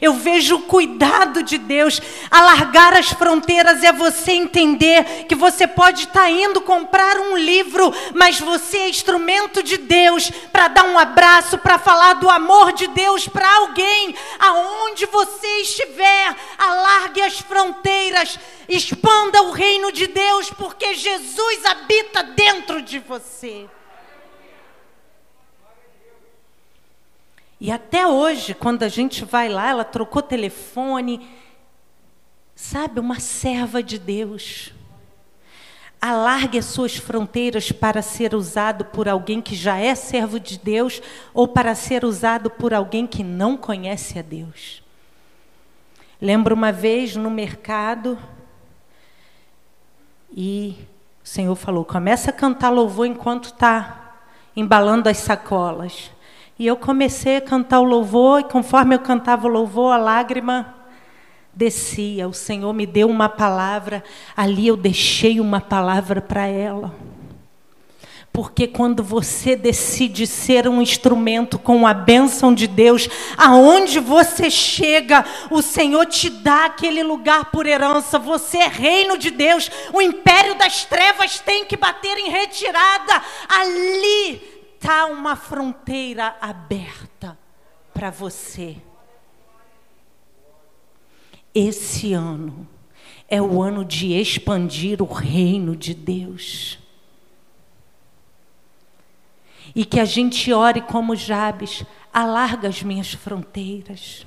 eu 0.00 0.14
vejo 0.14 0.56
o 0.56 0.62
cuidado 0.62 1.42
de 1.42 1.58
Deus. 1.58 2.00
Alargar 2.30 2.94
as 2.94 3.08
fronteiras 3.08 3.82
é 3.82 3.92
você 3.92 4.32
entender 4.32 5.24
que 5.28 5.34
você 5.34 5.66
pode 5.66 6.00
estar 6.00 6.22
tá 6.22 6.30
indo 6.30 6.60
comprar 6.60 7.18
um 7.18 7.36
livro, 7.36 7.92
mas 8.14 8.38
você 8.38 8.78
é 8.78 8.88
instrumento 8.88 9.62
de 9.62 9.76
Deus 9.76 10.30
para 10.52 10.68
dar 10.68 10.84
um 10.84 10.98
abraço, 10.98 11.58
para 11.58 11.78
falar 11.78 12.14
do 12.14 12.30
amor 12.30 12.72
de 12.72 12.86
Deus 12.88 13.28
para 13.28 13.48
alguém, 13.56 14.14
aonde 14.38 15.06
você 15.06 15.46
estiver. 15.60 16.36
Alargue 16.56 17.22
as 17.22 17.38
fronteiras, 17.40 18.38
expanda 18.68 19.42
o 19.42 19.50
reino 19.50 19.90
de 19.92 20.06
Deus, 20.06 20.50
porque 20.50 20.94
Jesus 20.94 21.64
habita 21.64 22.22
dentro 22.22 22.82
de 22.82 22.98
você. 22.98 23.68
E 27.60 27.72
até 27.72 28.06
hoje, 28.06 28.54
quando 28.54 28.84
a 28.84 28.88
gente 28.88 29.24
vai 29.24 29.48
lá, 29.48 29.70
ela 29.70 29.84
trocou 29.84 30.22
telefone. 30.22 31.28
Sabe, 32.54 33.00
uma 33.00 33.18
serva 33.18 33.82
de 33.82 33.98
Deus. 33.98 34.72
Alargue 36.00 36.58
as 36.58 36.66
suas 36.66 36.96
fronteiras 36.96 37.72
para 37.72 38.00
ser 38.02 38.32
usado 38.32 38.84
por 38.84 39.08
alguém 39.08 39.42
que 39.42 39.56
já 39.56 39.78
é 39.78 39.94
servo 39.96 40.38
de 40.38 40.56
Deus 40.56 41.02
ou 41.34 41.48
para 41.48 41.74
ser 41.74 42.04
usado 42.04 42.48
por 42.48 42.72
alguém 42.72 43.04
que 43.04 43.24
não 43.24 43.56
conhece 43.56 44.16
a 44.16 44.22
Deus. 44.22 44.82
Lembro 46.20 46.54
uma 46.54 46.70
vez 46.70 47.16
no 47.16 47.30
mercado 47.30 48.16
e 50.30 50.76
o 51.24 51.28
Senhor 51.28 51.54
falou: 51.56 51.84
começa 51.84 52.30
a 52.30 52.32
cantar 52.32 52.70
louvor 52.70 53.06
enquanto 53.06 53.46
está 53.46 54.20
embalando 54.54 55.08
as 55.08 55.18
sacolas. 55.18 56.12
E 56.58 56.66
eu 56.66 56.76
comecei 56.76 57.36
a 57.36 57.40
cantar 57.40 57.80
o 57.80 57.84
louvor, 57.84 58.40
e 58.40 58.44
conforme 58.44 58.94
eu 58.94 58.98
cantava 58.98 59.46
o 59.46 59.50
louvor, 59.50 59.92
a 59.92 59.96
lágrima 59.96 60.74
descia. 61.54 62.28
O 62.28 62.34
Senhor 62.34 62.72
me 62.72 62.84
deu 62.84 63.08
uma 63.08 63.28
palavra, 63.28 64.02
ali 64.36 64.66
eu 64.66 64.76
deixei 64.76 65.40
uma 65.40 65.60
palavra 65.60 66.20
para 66.20 66.46
ela. 66.46 66.94
Porque 68.32 68.68
quando 68.68 69.02
você 69.02 69.56
decide 69.56 70.26
ser 70.26 70.68
um 70.68 70.80
instrumento 70.80 71.58
com 71.58 71.86
a 71.86 71.94
bênção 71.94 72.54
de 72.54 72.68
Deus, 72.68 73.08
aonde 73.36 73.98
você 73.98 74.48
chega, 74.48 75.24
o 75.50 75.60
Senhor 75.60 76.06
te 76.06 76.30
dá 76.30 76.66
aquele 76.66 77.02
lugar 77.02 77.50
por 77.50 77.66
herança. 77.66 78.18
Você 78.18 78.58
é 78.58 78.68
reino 78.68 79.18
de 79.18 79.30
Deus. 79.30 79.68
O 79.92 80.00
império 80.00 80.54
das 80.56 80.84
trevas 80.84 81.40
tem 81.40 81.64
que 81.64 81.76
bater 81.76 82.16
em 82.16 82.30
retirada. 82.30 83.20
Ali 83.48 84.47
está 84.78 85.06
uma 85.06 85.34
fronteira 85.34 86.36
aberta 86.40 87.36
para 87.92 88.10
você. 88.10 88.76
Esse 91.52 92.12
ano 92.12 92.66
é 93.28 93.42
o 93.42 93.60
ano 93.60 93.84
de 93.84 94.12
expandir 94.12 95.02
o 95.02 95.12
reino 95.12 95.74
de 95.74 95.92
Deus. 95.94 96.78
E 99.74 99.84
que 99.84 99.98
a 99.98 100.04
gente 100.04 100.52
ore 100.52 100.80
como 100.80 101.16
Jabes, 101.16 101.84
alarga 102.12 102.68
as 102.68 102.80
minhas 102.80 103.12
fronteiras. 103.12 104.24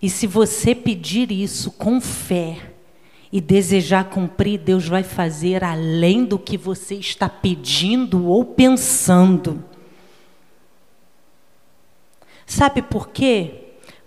E 0.00 0.10
se 0.10 0.26
você 0.26 0.74
pedir 0.74 1.30
isso 1.30 1.70
com 1.70 2.00
fé, 2.00 2.71
e 3.32 3.40
desejar 3.40 4.10
cumprir, 4.10 4.58
Deus 4.58 4.86
vai 4.86 5.02
fazer 5.02 5.64
além 5.64 6.22
do 6.22 6.38
que 6.38 6.58
você 6.58 6.96
está 6.96 7.30
pedindo 7.30 8.26
ou 8.26 8.44
pensando. 8.44 9.64
Sabe 12.44 12.82
por 12.82 13.08
quê? 13.08 13.62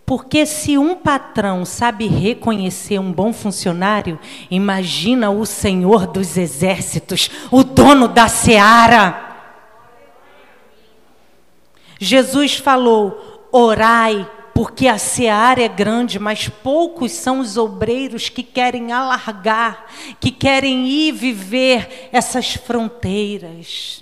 Porque 0.06 0.46
se 0.46 0.78
um 0.78 0.94
patrão 0.96 1.66
sabe 1.66 2.06
reconhecer 2.06 3.00
um 3.00 3.12
bom 3.12 3.34
funcionário, 3.34 4.20
imagina 4.52 5.32
o 5.32 5.44
Senhor 5.48 6.06
dos 6.06 6.38
exércitos, 6.38 7.32
o 7.50 7.64
dono 7.64 8.08
da 8.08 8.28
seara. 8.28 9.24
Jesus 12.00 12.58
falou: 12.58 13.48
orai 13.52 14.30
porque 14.56 14.88
a 14.88 14.98
seara 14.98 15.62
é 15.62 15.68
grande, 15.68 16.18
mas 16.18 16.48
poucos 16.48 17.12
são 17.12 17.40
os 17.42 17.58
obreiros 17.58 18.30
que 18.30 18.42
querem 18.42 18.94
alargar, 18.94 19.86
que 20.18 20.32
querem 20.32 20.88
ir 20.88 21.12
viver 21.12 22.08
essas 22.10 22.54
fronteiras. 22.54 24.02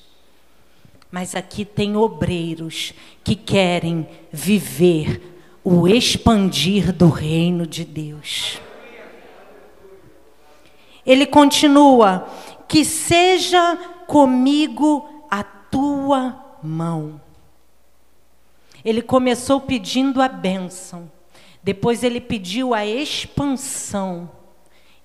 Mas 1.11 1.33
aqui 1.33 1.65
tem 1.65 1.97
obreiros 1.97 2.93
que 3.23 3.35
querem 3.35 4.07
viver 4.31 5.41
o 5.63 5.87
expandir 5.87 6.93
do 6.93 7.09
reino 7.09 7.65
de 7.65 7.83
Deus. 7.83 8.61
Ele 11.03 11.25
continua: 11.25 12.29
que 12.67 12.85
seja 12.85 13.75
comigo 14.05 15.25
a 15.31 15.41
tua 15.41 16.59
mão. 16.61 17.22
Ele 18.83 19.01
começou 19.01 19.61
pedindo 19.61 20.21
a 20.21 20.27
bênção, 20.27 21.11
depois 21.61 22.03
ele 22.03 22.19
pediu 22.19 22.73
a 22.73 22.85
expansão, 22.85 24.29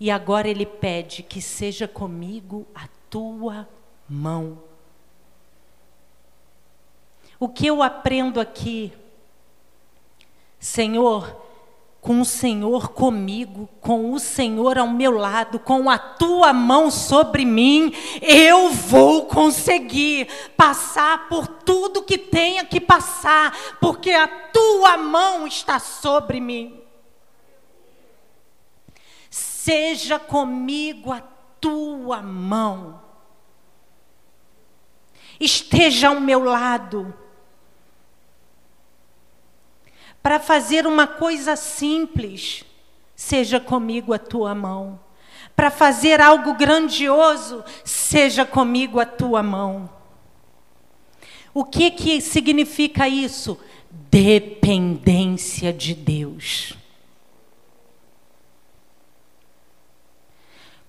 e 0.01 0.11
agora 0.11 0.49
ele 0.49 0.67
pede 0.67 1.23
que 1.23 1.41
seja 1.41 1.87
comigo 1.89 2.67
a 2.75 2.89
tua 3.11 3.69
mão. 4.09 4.59
O 7.39 7.49
que 7.49 7.67
eu 7.67 7.83
aprendo 7.83 8.41
aqui, 8.41 8.93
Senhor, 10.59 11.48
com 12.09 12.23
o 12.23 12.25
Senhor 12.25 12.93
comigo, 12.93 13.69
com 13.83 14.15
o 14.15 14.19
Senhor 14.19 14.79
ao 14.79 14.89
meu 14.89 15.11
lado, 15.11 15.59
com 15.59 15.91
a 15.91 15.99
tua 15.99 16.55
mão 16.55 16.91
sobre 16.91 17.45
mim, 17.45 17.93
eu 18.23 18.71
vou 18.71 19.27
conseguir 19.27 20.27
passar 20.57 21.29
por 21.29 21.47
tudo 21.47 22.03
que 22.03 22.17
tenha 22.17 22.65
que 22.65 22.81
passar, 22.81 23.55
porque 23.79 24.11
a 24.11 24.27
tua 24.27 24.97
mão 24.97 25.47
está 25.47 25.79
sobre 25.79 26.41
mim. 26.41 26.81
Seja 29.29 30.19
comigo 30.19 31.13
a 31.13 31.21
tua 31.61 32.23
mão, 32.23 33.03
esteja 35.39 36.09
ao 36.09 36.19
meu 36.19 36.43
lado 36.43 37.13
para 40.29 40.39
fazer 40.39 40.87
uma 40.87 41.07
coisa 41.07 41.57
simples, 41.57 42.63
seja 43.17 43.59
comigo 43.59 44.13
a 44.13 44.19
tua 44.19 44.55
mão. 44.55 45.01
para 45.57 45.71
fazer 45.71 46.21
algo 46.21 46.53
grandioso, 46.53 47.65
seja 47.83 48.45
comigo 48.45 49.01
a 49.01 49.07
tua 49.07 49.43
mão. 49.43 49.89
O 51.55 51.65
que 51.65 51.91
que 51.91 52.21
significa 52.21 53.09
isso? 53.09 53.59
Dependência 53.91 55.73
de 55.73 55.95
Deus. 55.95 56.75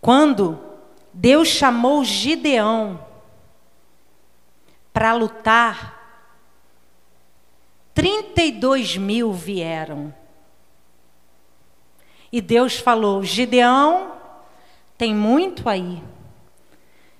Quando 0.01 0.59
Deus 1.13 1.47
chamou 1.47 2.03
Gideão 2.03 3.07
para 4.91 5.13
lutar, 5.13 5.98
32 7.99 8.95
mil 8.95 9.33
vieram. 9.33 10.15
E 12.31 12.39
Deus 12.39 12.77
falou: 12.77 13.21
Gideão, 13.25 14.13
tem 14.97 15.13
muito 15.13 15.67
aí. 15.67 16.01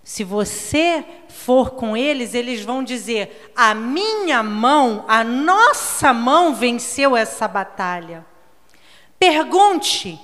Se 0.02 0.24
você 0.24 1.04
for 1.28 1.72
com 1.72 1.98
eles, 1.98 2.34
eles 2.34 2.62
vão 2.62 2.82
dizer: 2.82 3.52
a 3.54 3.74
minha 3.74 4.42
mão, 4.42 5.04
a 5.06 5.22
nossa 5.22 6.14
mão 6.14 6.56
venceu 6.56 7.14
essa 7.14 7.46
batalha. 7.46 8.26
Pergunte: 9.20 10.18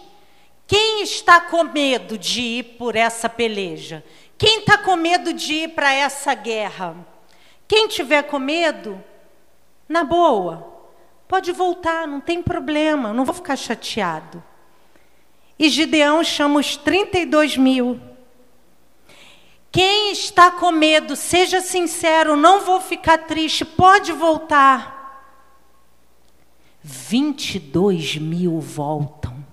quem 0.66 1.04
está 1.04 1.42
com 1.42 1.66
medo 1.66 2.18
de 2.18 2.42
ir 2.42 2.64
por 2.78 2.96
essa 2.96 3.28
peleja? 3.28 4.02
Quem 4.38 4.60
está 4.60 4.78
com 4.78 4.96
medo 4.96 5.34
de 5.34 5.54
ir 5.54 5.70
para 5.72 5.94
essa 5.94 6.34
guerra? 6.34 6.96
Quem 7.68 7.90
tiver 7.90 8.24
com 8.24 8.40
medo, 8.40 9.04
na 9.88 10.04
boa, 10.04 10.74
pode 11.28 11.52
voltar, 11.52 12.08
não 12.08 12.20
tem 12.20 12.42
problema, 12.42 13.14
não 13.14 13.26
vou 13.26 13.36
ficar 13.36 13.56
chateado. 13.56 14.44
E 15.58 15.70
Gideão 15.70 16.24
chama 16.24 16.60
os 16.60 16.76
32 16.76 17.58
mil. 17.58 18.00
Quem 19.72 20.12
está 20.12 20.52
com 20.52 20.72
medo, 20.72 21.16
seja 21.16 21.62
sincero, 21.62 22.36
não 22.36 22.62
vou 22.62 22.80
ficar 22.80 23.20
triste, 23.20 23.66
pode 23.66 24.12
voltar. 24.12 24.96
22 26.82 28.18
mil 28.18 28.60
voltam. 28.60 29.44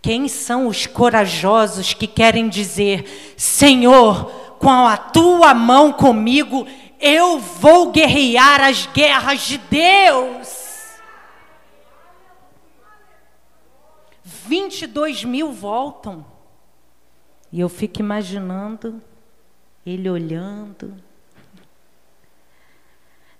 Quem 0.00 0.28
são 0.28 0.68
os 0.68 0.86
corajosos 0.86 1.92
que 1.92 2.06
querem 2.06 2.48
dizer: 2.48 3.34
Senhor, 3.36 4.26
com 4.58 4.86
a 4.86 4.96
tua 4.96 5.52
mão 5.52 5.92
comigo, 5.92 6.66
eu 7.00 7.38
vou 7.38 7.92
guerrear 7.92 8.60
as 8.62 8.86
guerras 8.86 9.40
de 9.40 9.58
Deus? 9.58 10.98
22 14.24 15.24
mil 15.24 15.52
voltam. 15.52 16.24
E 17.52 17.60
eu 17.60 17.68
fico 17.68 18.00
imaginando 18.00 19.02
ele 19.84 20.08
olhando. 20.08 20.96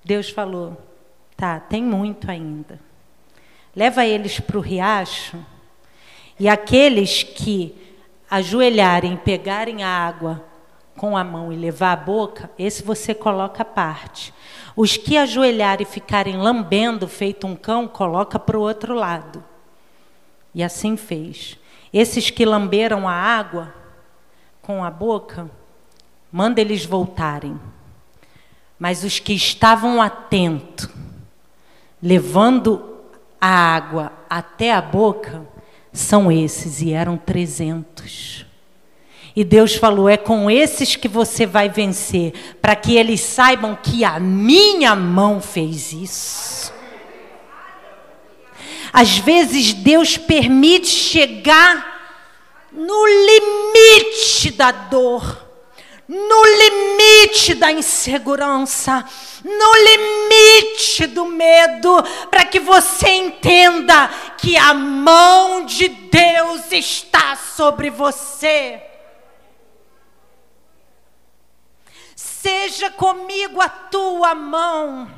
Deus 0.05 0.31
falou: 0.31 0.81
tá, 1.37 1.61
tem 1.61 1.83
muito 1.83 2.31
ainda. 2.31 2.81
Leva 3.77 4.07
eles 4.07 4.40
para 4.40 4.59
o 4.59 4.62
riacho, 4.62 5.44
e 6.38 6.49
aqueles 6.49 7.23
que 7.23 7.75
ajoelharem, 8.31 9.16
pegarem 9.16 9.85
a 9.85 9.88
água 9.88 10.48
com 10.99 11.17
a 11.17 11.23
mão 11.23 11.53
e 11.53 11.57
levar 11.57 11.93
a 11.93 11.97
boca, 11.97 12.51
esse 12.59 12.83
você 12.83 13.15
coloca 13.15 13.63
à 13.63 13.65
parte. 13.65 14.35
Os 14.77 14.97
que 14.97 15.17
ajoelharem 15.17 15.87
e 15.87 15.91
ficarem 15.91 16.37
lambendo, 16.37 17.07
feito 17.07 17.47
um 17.47 17.55
cão, 17.55 17.87
coloca 17.87 18.37
para 18.39 18.59
o 18.59 18.63
outro 18.63 18.95
lado. 18.95 19.43
E 20.53 20.63
assim 20.63 20.97
fez. 20.97 21.57
Esses 21.93 22.31
que 22.31 22.45
lamberam 22.45 23.09
a 23.09 23.13
água 23.13 23.73
com 24.61 24.83
a 24.85 24.91
boca, 24.91 25.49
manda 26.33 26.61
eles 26.61 26.85
voltarem. 26.85 27.59
Mas 28.77 29.05
os 29.05 29.21
que 29.21 29.33
estavam 29.33 30.03
atentos, 30.03 30.89
levando 32.03 32.99
a 33.41 33.49
água 33.49 34.13
até 34.29 34.73
a 34.73 34.83
boca, 34.83 35.47
são 35.93 36.31
esses, 36.31 36.83
e 36.83 36.93
eram 36.93 37.17
trezentos. 37.17 38.48
E 39.35 39.45
Deus 39.45 39.75
falou: 39.75 40.09
é 40.09 40.17
com 40.17 40.51
esses 40.51 40.97
que 40.97 41.09
você 41.09 41.47
vai 41.47 41.69
vencer, 41.69 42.33
para 42.61 42.75
que 42.75 42.97
eles 42.97 43.21
saibam 43.21 43.79
que 43.81 44.05
a 44.05 44.19
minha 44.19 44.95
mão 44.95 45.41
fez 45.41 45.93
isso. 45.93 46.73
Às 48.93 49.19
vezes 49.19 49.73
Deus 49.75 50.17
permite 50.17 50.88
chegar 50.88 51.99
no 52.73 53.07
limite 53.07 54.51
da 54.53 54.71
dor, 54.71 55.47
no 56.09 56.45
limite 56.45 57.55
da 57.55 57.71
insegurança, 57.71 59.05
no 59.45 59.75
limite 59.85 61.07
do 61.07 61.27
medo, 61.27 62.03
para 62.31 62.45
que 62.45 62.59
você 62.59 63.09
entenda 63.11 64.09
que 64.38 64.57
a 64.57 64.73
mão 64.73 65.64
de 65.64 65.88
Deus 65.88 66.73
está 66.73 67.37
sobre 67.37 67.91
você. 67.91 68.88
Seja 72.40 72.88
comigo 72.88 73.61
a 73.61 73.68
tua 73.68 74.33
mão. 74.33 75.11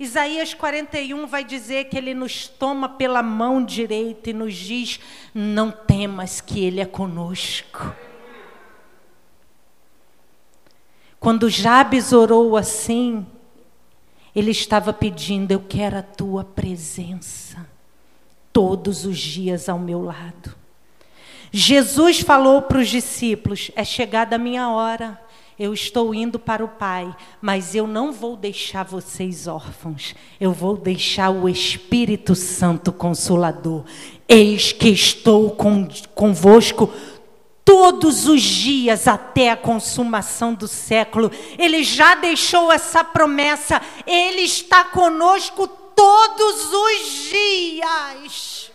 Isaías 0.00 0.52
41 0.52 1.28
vai 1.28 1.44
dizer 1.44 1.84
que 1.84 1.96
ele 1.96 2.12
nos 2.12 2.48
toma 2.48 2.88
pela 2.88 3.22
mão 3.22 3.64
direita 3.64 4.30
e 4.30 4.32
nos 4.32 4.56
diz: 4.56 4.98
Não 5.32 5.70
temas 5.70 6.40
que 6.40 6.64
ele 6.64 6.80
é 6.80 6.84
conosco. 6.84 7.94
Quando 11.20 11.48
Jabes 11.48 12.12
orou 12.12 12.56
assim, 12.56 13.24
ele 14.34 14.50
estava 14.50 14.92
pedindo: 14.92 15.52
Eu 15.52 15.60
quero 15.60 15.98
a 15.98 16.02
tua 16.02 16.42
presença 16.42 17.64
todos 18.52 19.04
os 19.04 19.18
dias 19.18 19.68
ao 19.68 19.78
meu 19.78 20.02
lado. 20.02 20.57
Jesus 21.50 22.20
falou 22.20 22.62
para 22.62 22.78
os 22.78 22.88
discípulos: 22.88 23.70
É 23.74 23.84
chegada 23.84 24.36
a 24.36 24.38
minha 24.38 24.68
hora 24.68 25.18
eu 25.58 25.74
estou 25.74 26.14
indo 26.14 26.38
para 26.38 26.64
o 26.64 26.68
Pai, 26.68 27.14
mas 27.42 27.74
eu 27.74 27.84
não 27.84 28.12
vou 28.12 28.36
deixar 28.36 28.84
vocês 28.84 29.48
órfãos, 29.48 30.14
eu 30.40 30.52
vou 30.52 30.76
deixar 30.76 31.30
o 31.30 31.48
Espírito 31.48 32.36
Santo 32.36 32.92
Consolador. 32.92 33.82
Eis 34.28 34.70
que 34.70 34.88
estou 34.88 35.50
com, 35.50 35.88
convosco 36.14 36.92
todos 37.64 38.28
os 38.28 38.40
dias 38.40 39.08
até 39.08 39.50
a 39.50 39.56
consumação 39.56 40.54
do 40.54 40.68
século. 40.68 41.28
Ele 41.58 41.82
já 41.82 42.14
deixou 42.14 42.70
essa 42.70 43.02
promessa, 43.02 43.82
ele 44.06 44.42
está 44.42 44.84
conosco 44.84 45.66
todos 45.66 46.72
os 46.72 47.30
dias. 47.30 48.70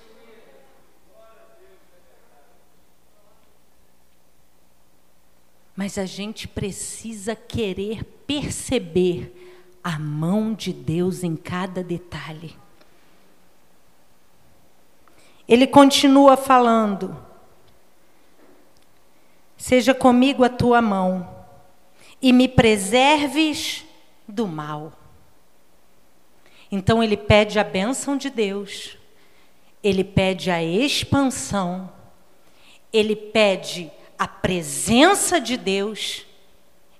Mas 5.76 5.98
a 5.98 6.06
gente 6.06 6.48
precisa 6.48 7.36
querer 7.36 8.04
perceber 8.28 9.34
a 9.84 9.98
mão 10.00 10.54
de 10.54 10.72
Deus 10.72 11.24
em 11.24 11.36
cada 11.36 11.84
detalhe. 11.84 12.56
Ele 15.48 15.68
continua 15.68 16.38
falando: 16.38 17.18
Seja 19.58 19.94
comigo 19.94 20.44
a 20.44 20.50
tua 20.50 20.82
mão, 20.82 21.28
e 22.22 22.32
me 22.32 22.48
preserves 22.48 23.84
do 24.28 24.48
mal. 24.48 24.94
Então 26.72 27.04
ele 27.04 27.18
pede 27.18 27.60
a 27.60 27.64
bênção 27.64 28.18
de 28.18 28.30
Deus, 28.30 28.98
ele 29.84 30.04
pede 30.04 30.50
a 30.50 30.64
expansão, 30.64 31.92
ele 32.92 33.16
pede 33.16 33.92
a 34.24 34.28
presença 34.28 35.42
de 35.42 35.58
Deus 35.58 36.26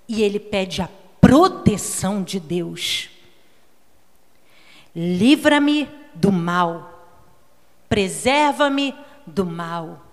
e 0.10 0.22
ele 0.22 0.42
pede 0.42 0.82
a 0.82 0.90
proteção 1.22 2.22
de 2.22 2.38
Deus. 2.38 3.10
Livra-me 4.94 5.90
do 6.14 6.34
mal, 6.34 7.08
preserva-me 7.88 8.94
do 9.26 9.46
mal. 9.46 10.06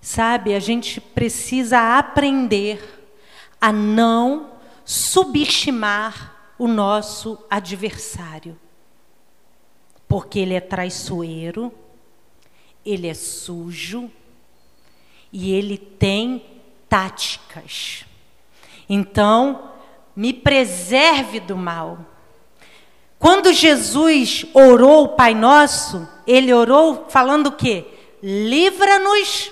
Sabe, 0.00 0.54
a 0.54 0.60
gente 0.60 1.00
precisa 1.00 1.98
aprender 1.98 3.04
a 3.60 3.72
não 3.72 4.52
subestimar 4.84 6.54
o 6.56 6.68
nosso 6.68 7.36
adversário, 7.50 8.56
porque 10.06 10.38
ele 10.38 10.54
é 10.54 10.60
traiçoeiro 10.60 11.74
ele 12.84 13.08
é 13.08 13.14
sujo 13.14 14.10
e 15.32 15.52
ele 15.52 15.78
tem 15.78 16.44
táticas. 16.88 18.04
Então, 18.88 19.70
me 20.16 20.32
preserve 20.32 21.40
do 21.40 21.56
mal. 21.56 21.98
Quando 23.18 23.52
Jesus 23.52 24.46
orou 24.54 25.04
o 25.04 25.08
Pai 25.10 25.34
Nosso, 25.34 26.08
ele 26.26 26.52
orou 26.52 27.06
falando 27.08 27.48
o 27.48 27.52
quê? 27.52 27.86
Livra-nos 28.22 29.50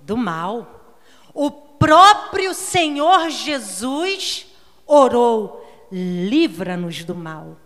do 0.00 0.16
mal. 0.16 0.96
O 1.34 1.50
próprio 1.50 2.54
Senhor 2.54 3.30
Jesus 3.30 4.46
orou: 4.86 5.64
livra-nos 5.90 7.04
do 7.04 7.14
mal. 7.14 7.56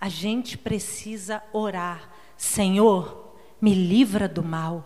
A 0.00 0.08
gente 0.08 0.58
precisa 0.58 1.42
orar: 1.52 2.10
Senhor, 2.36 3.34
me 3.60 3.74
livra 3.74 4.28
do 4.28 4.42
mal. 4.42 4.84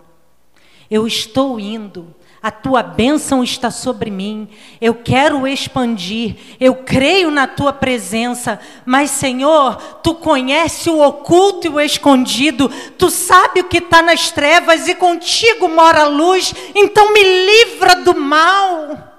Eu 0.91 1.07
estou 1.07 1.61
indo, 1.61 2.15
a 2.43 2.51
tua 2.51 2.83
bênção 2.83 3.45
está 3.45 3.71
sobre 3.71 4.11
mim, 4.11 4.49
eu 4.81 4.95
quero 4.95 5.47
expandir, 5.47 6.37
eu 6.59 6.75
creio 6.75 7.31
na 7.31 7.47
tua 7.47 7.73
presença, 7.73 8.59
mas 8.85 9.11
Senhor, 9.11 9.77
tu 10.03 10.15
conhece 10.15 10.89
o 10.91 11.01
oculto 11.01 11.67
e 11.67 11.71
o 11.71 11.81
escondido, 11.81 12.69
tu 12.99 13.09
sabe 13.11 13.61
o 13.61 13.69
que 13.69 13.79
está 13.79 14.03
nas 14.03 14.31
trevas 14.31 14.89
e 14.89 14.95
contigo 14.95 15.69
mora 15.69 16.01
a 16.03 16.09
luz, 16.09 16.53
então 16.75 17.13
me 17.13 17.23
livra 17.23 17.97
do 17.97 18.17
mal. 18.17 19.11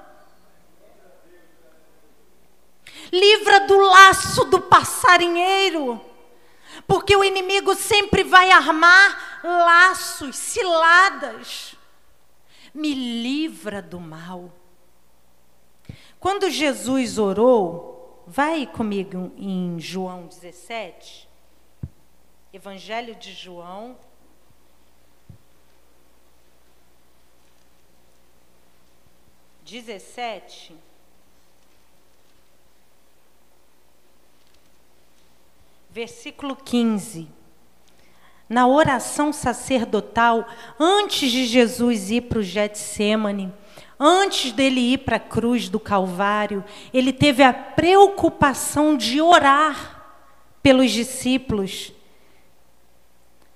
Livra 3.14 3.62
do 3.62 3.78
laço 3.78 4.46
do 4.46 4.60
passarinheiro. 4.62 6.02
Porque 6.92 7.16
o 7.16 7.24
inimigo 7.24 7.74
sempre 7.74 8.22
vai 8.22 8.52
armar 8.52 9.40
laços, 9.42 10.36
ciladas. 10.36 11.74
Me 12.74 12.94
livra 12.94 13.82
do 13.82 13.98
mal. 13.98 14.52
Quando 16.20 16.50
Jesus 16.50 17.18
orou, 17.18 18.22
vai 18.28 18.68
comigo 18.68 19.32
em 19.38 19.80
João 19.80 20.28
17, 20.28 21.30
Evangelho 22.52 23.16
de 23.16 23.32
João. 23.32 23.98
Dezessete. 29.64 30.78
Versículo 35.92 36.56
15. 36.56 37.28
Na 38.48 38.66
oração 38.68 39.34
sacerdotal, 39.34 40.48
antes 40.80 41.32
de 41.32 41.46
Jesus 41.46 42.10
ir 42.10 42.22
para 42.22 42.40
o 42.40 42.44
Getsemane, 42.44 43.54
antes 44.00 44.52
dele 44.54 44.80
ir 44.80 45.00
para 45.00 45.18
a 45.18 45.20
cruz 45.20 45.68
do 45.70 45.80
Calvário, 45.80 46.64
ele 46.94 47.12
teve 47.12 47.44
a 47.44 47.54
preocupação 47.54 48.96
de 48.96 49.22
orar 49.22 50.02
pelos 50.64 50.92
discípulos. 50.92 51.94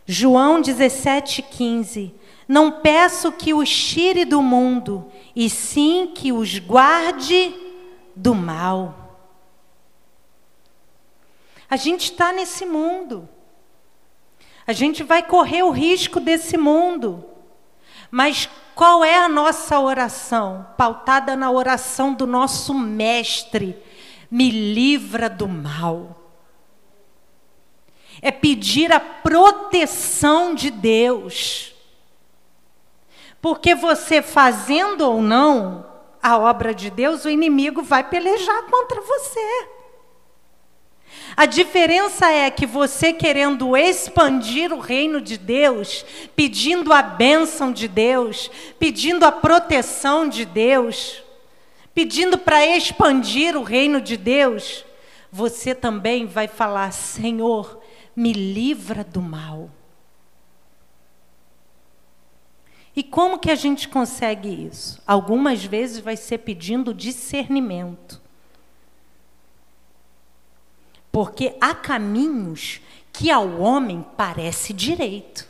João 0.06 0.62
17,15. 0.62 2.12
Não 2.48 2.72
peço 2.82 3.32
que 3.32 3.54
os 3.54 3.70
tire 3.70 4.24
do 4.24 4.42
mundo, 4.42 5.10
e 5.36 5.50
sim 5.50 6.12
que 6.14 6.32
os 6.32 6.60
guarde 6.60 7.54
do 8.16 8.36
mal. 8.36 9.05
A 11.76 11.78
gente 11.78 12.14
está 12.14 12.32
nesse 12.32 12.66
mundo. 12.66 13.28
A 14.66 14.72
gente 14.72 15.04
vai 15.04 15.22
correr 15.22 15.62
o 15.62 15.72
risco 15.72 16.22
desse 16.22 16.58
mundo. 16.58 17.26
Mas 18.10 18.50
qual 18.74 19.04
é 19.04 19.18
a 19.18 19.28
nossa 19.28 19.78
oração? 19.78 20.66
Pautada 20.78 21.36
na 21.36 21.52
oração 21.52 22.14
do 22.14 22.26
nosso 22.26 22.74
Mestre: 22.74 23.78
me 24.32 24.50
livra 24.50 25.30
do 25.30 25.50
mal. 25.50 26.16
É 28.22 28.32
pedir 28.32 28.94
a 28.94 29.00
proteção 29.02 30.56
de 30.56 30.72
Deus. 30.72 31.76
Porque 33.42 33.76
você 33.76 34.22
fazendo 34.22 35.02
ou 35.02 35.22
não 35.22 35.86
a 36.24 36.38
obra 36.38 36.74
de 36.74 36.90
Deus, 36.90 37.26
o 37.26 37.30
inimigo 37.30 37.84
vai 37.84 38.02
pelejar 38.02 38.64
contra 38.64 39.02
você. 39.02 39.75
A 41.38 41.46
diferença 41.46 42.32
é 42.32 42.50
que 42.50 42.66
você 42.66 43.12
querendo 43.12 43.76
expandir 43.76 44.72
o 44.72 44.80
reino 44.80 45.20
de 45.20 45.38
Deus, 45.38 46.06
pedindo 46.34 46.94
a 46.94 47.02
bênção 47.02 47.74
de 47.74 47.90
Deus, 47.90 48.50
pedindo 48.80 49.26
a 49.26 49.32
proteção 49.32 50.30
de 50.30 50.46
Deus, 50.46 51.22
pedindo 51.94 52.38
para 52.38 52.66
expandir 52.66 53.58
o 53.58 53.64
reino 53.64 54.00
de 54.00 54.16
Deus, 54.16 54.86
você 55.30 55.76
também 55.76 56.26
vai 56.26 56.48
falar: 56.48 56.92
Senhor, 56.92 57.82
me 58.16 58.32
livra 58.32 59.04
do 59.04 59.22
mal. 59.22 59.70
E 62.96 63.04
como 63.04 63.40
que 63.40 63.52
a 63.52 63.56
gente 63.56 63.90
consegue 63.90 64.48
isso? 64.48 65.02
Algumas 65.06 65.66
vezes 65.66 66.00
vai 66.00 66.16
ser 66.16 66.38
pedindo 66.38 66.94
discernimento. 66.94 68.22
Porque 71.16 71.56
há 71.62 71.74
caminhos 71.74 72.82
que 73.14 73.32
ao 73.32 73.62
homem 73.62 74.06
parece 74.18 74.74
direito, 74.74 75.48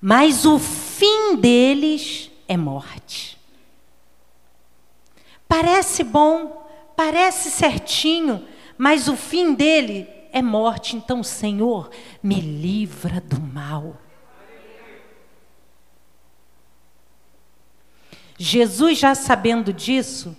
mas 0.00 0.46
o 0.46 0.58
fim 0.58 1.36
deles 1.36 2.30
é 2.48 2.56
morte. 2.56 3.38
Parece 5.46 6.02
bom, 6.02 6.66
parece 6.96 7.50
certinho, 7.50 8.42
mas 8.78 9.06
o 9.06 9.14
fim 9.14 9.52
dele 9.52 10.08
é 10.32 10.40
morte. 10.40 10.96
Então, 10.96 11.22
Senhor, 11.22 11.90
me 12.22 12.40
livra 12.40 13.20
do 13.20 13.38
mal. 13.38 13.98
Jesus, 18.38 18.96
já 18.96 19.14
sabendo 19.14 19.74
disso, 19.74 20.34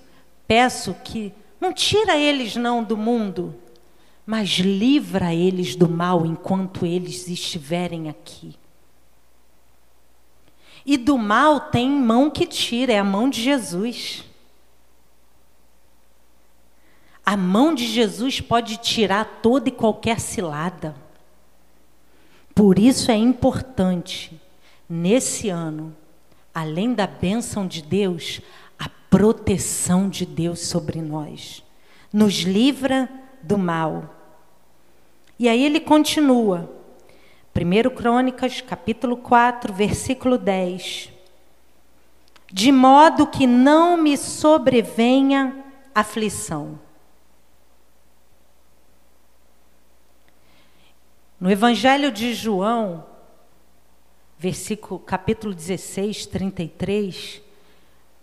peço 0.47 0.95
que 1.03 1.31
não 1.62 1.71
tira 1.71 2.17
eles 2.17 2.55
não 2.55 2.83
do 2.83 2.97
mundo, 2.97 3.62
mas 4.25 4.49
livra 4.59 5.33
eles 5.33 5.75
do 5.75 5.89
mal 5.89 6.25
enquanto 6.25 6.86
eles 6.86 7.27
estiverem 7.27 8.09
aqui. 8.09 8.55
E 10.86 10.97
do 10.97 11.17
mal 11.17 11.59
tem 11.59 11.89
mão 11.89 12.29
que 12.29 12.45
tira, 12.45 12.93
é 12.93 12.99
a 12.99 13.03
mão 13.03 13.29
de 13.29 13.41
Jesus. 13.41 14.23
A 17.25 17.38
mão 17.38 17.73
de 17.73 17.88
Jesus 17.88 18.41
pode 18.41 18.77
tirar 18.77 19.39
toda 19.41 19.69
e 19.69 19.71
qualquer 19.71 20.19
cilada. 20.19 20.95
Por 22.53 22.77
isso 22.77 23.12
é 23.12 23.15
importante, 23.15 24.39
nesse 24.88 25.49
ano, 25.49 25.95
além 26.53 26.93
da 26.93 27.07
bênção 27.07 27.65
de 27.65 27.81
Deus, 27.81 28.41
a 28.77 28.89
proteção 29.09 30.09
de 30.09 30.25
Deus 30.25 30.67
sobre 30.67 31.01
nós. 31.01 31.63
Nos 32.12 32.41
livra 32.41 33.09
do 33.43 33.58
mal. 33.58 34.10
E 35.38 35.49
aí 35.49 35.63
ele 35.63 35.79
continua. 35.79 36.69
1 37.56 37.95
Crônicas, 37.95 38.62
capítulo 38.62 39.17
4, 39.17 39.73
versículo 39.73 40.38
10. 40.38 41.10
De 42.51 42.71
modo 42.71 43.27
que 43.27 43.45
não 43.45 43.97
me 43.97 44.17
sobrevenha 44.17 45.63
aflição. 45.93 46.79
No 51.39 51.51
Evangelho 51.51 52.12
de 52.12 52.34
João, 52.34 53.06
versículo, 54.39 54.99
capítulo 54.99 55.53
16, 55.53 56.25
33, 56.27 57.41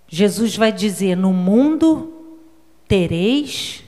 Jesus 0.09 0.57
vai 0.57 0.73
dizer: 0.73 1.17
No 1.17 1.33
mundo 1.33 2.37
tereis 2.89 3.85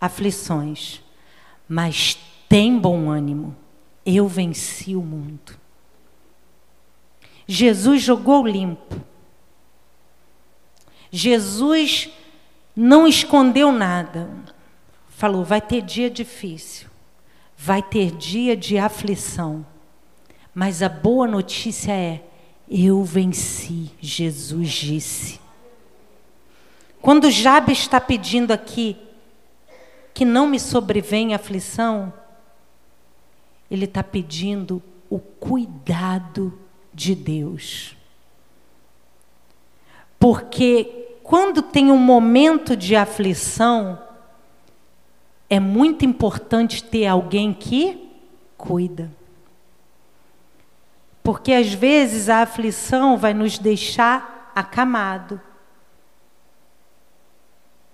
aflições, 0.00 1.02
mas 1.68 2.18
tem 2.48 2.78
bom 2.78 3.10
ânimo, 3.10 3.54
eu 4.04 4.26
venci 4.26 4.96
o 4.96 5.02
mundo. 5.02 5.58
Jesus 7.46 8.02
jogou 8.02 8.46
limpo. 8.46 9.00
Jesus 11.10 12.10
não 12.76 13.06
escondeu 13.08 13.72
nada. 13.72 14.30
Falou: 15.08 15.44
vai 15.44 15.60
ter 15.60 15.82
dia 15.82 16.10
difícil, 16.10 16.88
vai 17.56 17.82
ter 17.82 18.12
dia 18.12 18.56
de 18.56 18.78
aflição. 18.78 19.66
Mas 20.54 20.82
a 20.82 20.88
boa 20.88 21.26
notícia 21.26 21.92
é: 21.92 22.22
eu 22.70 23.02
venci, 23.02 23.90
Jesus 24.00 24.68
disse. 24.70 25.40
Quando 27.00 27.30
Jabes 27.30 27.78
está 27.78 28.00
pedindo 28.00 28.52
aqui, 28.52 28.96
que 30.18 30.24
não 30.24 30.48
me 30.48 30.58
sobrevenha 30.58 31.36
aflição, 31.36 32.12
ele 33.70 33.84
está 33.84 34.02
pedindo 34.02 34.82
o 35.08 35.20
cuidado 35.20 36.58
de 36.92 37.14
Deus. 37.14 37.96
Porque 40.18 41.20
quando 41.22 41.62
tem 41.62 41.92
um 41.92 41.96
momento 41.96 42.76
de 42.76 42.96
aflição, 42.96 43.96
é 45.48 45.60
muito 45.60 46.04
importante 46.04 46.82
ter 46.82 47.06
alguém 47.06 47.54
que 47.54 48.10
cuida. 48.56 49.12
Porque 51.22 51.52
às 51.52 51.72
vezes 51.72 52.28
a 52.28 52.42
aflição 52.42 53.16
vai 53.16 53.32
nos 53.32 53.56
deixar 53.56 54.50
acamado 54.52 55.40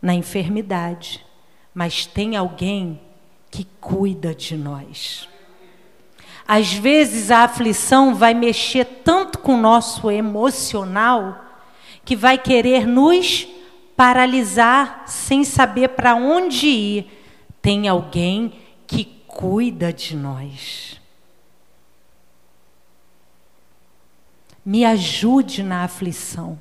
na 0.01 0.15
enfermidade, 0.15 1.23
mas 1.75 2.07
tem 2.07 2.37
alguém 2.37 3.01
que 3.51 3.67
cuida 3.81 4.35
de 4.35 4.57
nós. 4.57 5.29
Às 6.47 6.73
vezes 6.73 7.31
a 7.31 7.45
aflição 7.45 8.15
vai 8.15 8.35
mexer 8.35 8.85
tanto 9.03 9.39
com 9.39 9.55
o 9.55 9.61
nosso 9.61 10.11
emocional 10.11 11.43
que 12.05 12.15
vai 12.15 12.37
querer 12.39 12.87
nos 12.87 13.49
paralisar 13.97 15.05
sem 15.07 15.43
saber 15.43 15.89
para 15.91 16.15
onde 16.15 16.67
ir. 16.67 17.07
Tem 17.63 17.89
alguém 17.89 18.53
que 18.87 19.05
cuida 19.27 19.93
de 19.93 20.15
nós. 20.15 21.01
Me 24.65 24.85
ajude 24.85 25.63
na 25.63 25.85
aflição. 25.85 26.59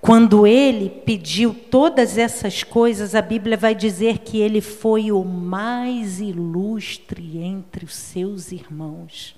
Quando 0.00 0.46
ele 0.46 0.88
pediu 0.88 1.52
todas 1.52 2.16
essas 2.16 2.62
coisas, 2.62 3.14
a 3.14 3.20
Bíblia 3.20 3.56
vai 3.56 3.74
dizer 3.74 4.18
que 4.18 4.38
ele 4.38 4.62
foi 4.62 5.12
o 5.12 5.22
mais 5.22 6.20
ilustre 6.20 7.38
entre 7.38 7.84
os 7.84 7.94
seus 7.94 8.50
irmãos. 8.50 9.36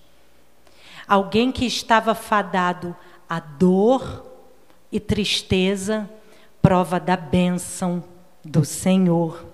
Alguém 1.07 1.51
que 1.51 1.67
estava 1.67 2.15
fadado 2.15 2.95
a 3.29 3.41
dor 3.41 4.25
e 4.91 5.01
tristeza, 5.01 6.09
prova 6.61 7.01
da 7.01 7.17
bênção 7.17 8.05
do 8.45 8.65
Senhor, 8.65 9.45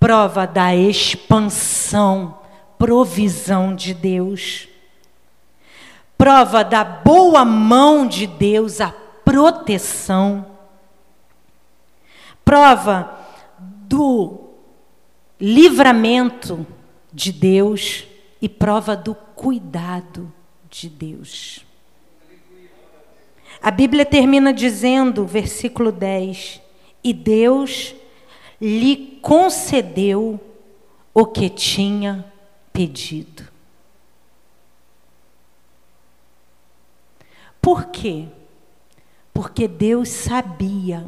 prova 0.00 0.46
da 0.46 0.74
expansão, 0.74 2.38
provisão 2.78 3.74
de 3.74 3.92
Deus, 3.92 4.68
prova 6.16 6.64
da 6.64 6.82
boa 6.82 7.44
mão 7.44 8.06
de 8.06 8.26
Deus, 8.26 8.80
a 8.80 9.03
proteção, 9.24 10.46
prova 12.44 13.18
do 13.58 14.50
livramento 15.40 16.66
de 17.12 17.32
Deus 17.32 18.06
e 18.40 18.48
prova 18.48 18.96
do 18.96 19.14
cuidado 19.14 20.32
de 20.68 20.88
Deus. 20.88 21.64
A 23.62 23.70
Bíblia 23.70 24.04
termina 24.04 24.52
dizendo, 24.52 25.24
versículo 25.24 25.90
10: 25.90 26.60
E 27.02 27.12
Deus 27.12 27.94
lhe 28.60 29.18
concedeu 29.22 30.38
o 31.14 31.24
que 31.24 31.48
tinha 31.48 32.24
pedido. 32.72 33.44
Por 37.62 37.86
quê? 37.86 38.26
Porque 39.34 39.68
Deus 39.68 40.08
sabia 40.08 41.04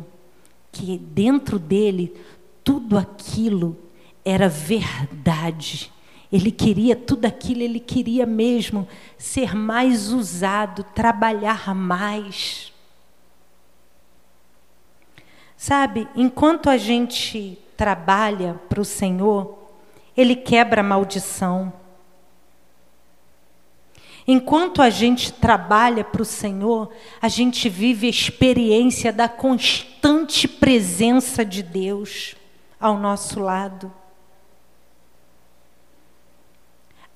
que 0.70 0.98
dentro 0.98 1.58
dele 1.58 2.14
tudo 2.62 2.98
aquilo 2.98 3.78
era 4.24 4.48
verdade. 4.48 5.90
Ele 6.30 6.50
queria 6.50 6.96
tudo 6.96 7.24
aquilo, 7.24 7.62
ele 7.62 7.78
queria 7.80 8.26
mesmo 8.26 8.86
ser 9.16 9.54
mais 9.54 10.12
usado, 10.12 10.82
trabalhar 10.82 11.74
mais. 11.74 12.72
Sabe, 15.56 16.06
enquanto 16.14 16.68
a 16.68 16.76
gente 16.76 17.58
trabalha 17.76 18.60
para 18.68 18.80
o 18.80 18.84
Senhor, 18.84 19.56
Ele 20.16 20.34
quebra 20.34 20.80
a 20.80 20.84
maldição. 20.84 21.72
Enquanto 24.26 24.82
a 24.82 24.90
gente 24.90 25.32
trabalha 25.32 26.02
para 26.02 26.22
o 26.22 26.24
Senhor, 26.24 26.92
a 27.22 27.28
gente 27.28 27.68
vive 27.68 28.08
a 28.08 28.10
experiência 28.10 29.12
da 29.12 29.28
constante 29.28 30.48
presença 30.48 31.44
de 31.44 31.62
Deus 31.62 32.34
ao 32.80 32.98
nosso 32.98 33.38
lado. 33.38 33.92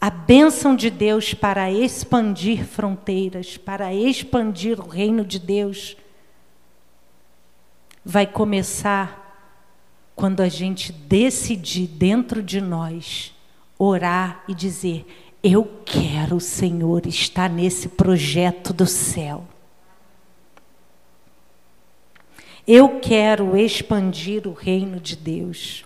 A 0.01 0.09
bênção 0.09 0.75
de 0.77 0.89
Deus 0.89 1.35
para 1.35 1.71
expandir 1.71 2.65
fronteiras, 2.65 3.57
para 3.57 3.93
expandir 3.93 4.81
o 4.81 4.89
reino 4.89 5.25
de 5.25 5.39
Deus, 5.39 5.97
vai 8.05 8.27
começar 8.27 9.21
quando 10.15 10.41
a 10.41 10.49
gente 10.49 10.93
decidir 10.93 11.87
dentro 11.87 12.43
de 12.43 12.61
nós 12.61 13.35
orar 13.79 14.43
e 14.49 14.55
dizer: 14.55 15.30
Eu 15.43 15.65
quero 15.87 16.39
Senhor 16.39 17.07
estar 17.07 17.49
nesse 17.49 17.89
projeto 17.89 18.75
do 18.75 18.87
céu. 18.87 19.45
Eu 22.67 23.01
quero 23.01 23.57
expandir 23.57 24.47
o 24.47 24.53
reino 24.53 25.01
de 25.01 25.17
Deus. 25.17 25.85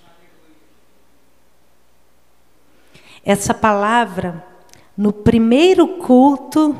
Essa 3.24 3.54
palavra, 3.54 4.44
no 4.96 5.12
primeiro 5.12 5.98
culto, 5.98 6.76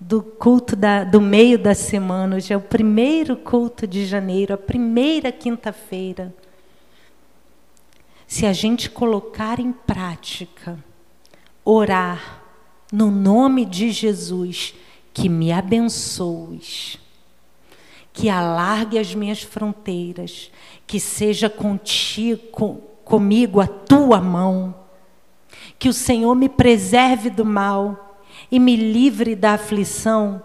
do 0.00 0.22
culto 0.22 0.76
da, 0.76 1.02
do 1.02 1.20
meio 1.20 1.58
da 1.58 1.74
semana, 1.74 2.36
hoje 2.36 2.52
é 2.52 2.56
o 2.56 2.60
primeiro 2.60 3.34
culto 3.34 3.86
de 3.86 4.06
janeiro, 4.06 4.54
a 4.54 4.58
primeira 4.58 5.32
quinta-feira. 5.32 6.32
Se 8.26 8.44
a 8.44 8.52
gente 8.52 8.90
colocar 8.90 9.58
em 9.58 9.72
prática, 9.72 10.78
orar 11.70 12.40
no 12.90 13.10
nome 13.10 13.66
de 13.66 13.90
Jesus, 13.90 14.72
que 15.12 15.28
me 15.28 15.52
abençoes, 15.52 16.98
que 18.10 18.30
alargue 18.30 18.98
as 18.98 19.14
minhas 19.14 19.42
fronteiras, 19.42 20.50
que 20.86 20.98
seja 20.98 21.50
contigo, 21.50 22.40
com, 22.50 22.76
comigo 23.04 23.60
a 23.60 23.66
tua 23.66 24.18
mão, 24.18 24.74
que 25.78 25.90
o 25.90 25.92
Senhor 25.92 26.34
me 26.34 26.48
preserve 26.48 27.28
do 27.28 27.44
mal 27.44 28.18
e 28.50 28.58
me 28.58 28.74
livre 28.74 29.36
da 29.36 29.52
aflição, 29.52 30.42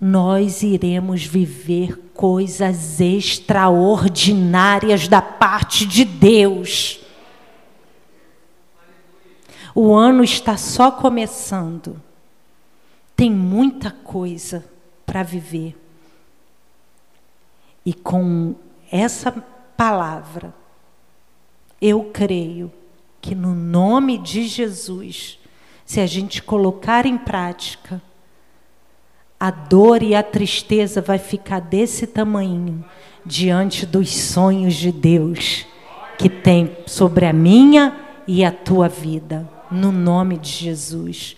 nós 0.00 0.62
iremos 0.62 1.24
viver 1.24 2.10
coisas 2.14 3.00
extraordinárias 3.00 5.08
da 5.08 5.20
parte 5.20 5.84
de 5.84 6.04
Deus. 6.04 7.04
O 9.78 9.94
ano 9.94 10.24
está 10.24 10.56
só 10.56 10.90
começando. 10.90 12.00
Tem 13.14 13.30
muita 13.30 13.90
coisa 13.90 14.64
para 15.04 15.22
viver. 15.22 15.76
E 17.84 17.92
com 17.92 18.54
essa 18.90 19.30
palavra, 19.76 20.54
eu 21.78 22.04
creio 22.04 22.72
que 23.20 23.34
no 23.34 23.54
nome 23.54 24.16
de 24.16 24.46
Jesus, 24.46 25.38
se 25.84 26.00
a 26.00 26.06
gente 26.06 26.42
colocar 26.42 27.04
em 27.04 27.18
prática, 27.18 28.00
a 29.38 29.50
dor 29.50 30.02
e 30.02 30.14
a 30.14 30.22
tristeza 30.22 31.02
vai 31.02 31.18
ficar 31.18 31.60
desse 31.60 32.06
tamanho 32.06 32.82
diante 33.26 33.84
dos 33.84 34.08
sonhos 34.08 34.72
de 34.72 34.90
Deus 34.90 35.66
que 36.16 36.30
tem 36.30 36.78
sobre 36.86 37.26
a 37.26 37.32
minha 37.34 37.94
e 38.26 38.42
a 38.42 38.50
tua 38.50 38.88
vida, 38.88 39.46
no 39.70 39.92
nome 39.92 40.38
de 40.38 40.48
Jesus. 40.48 41.36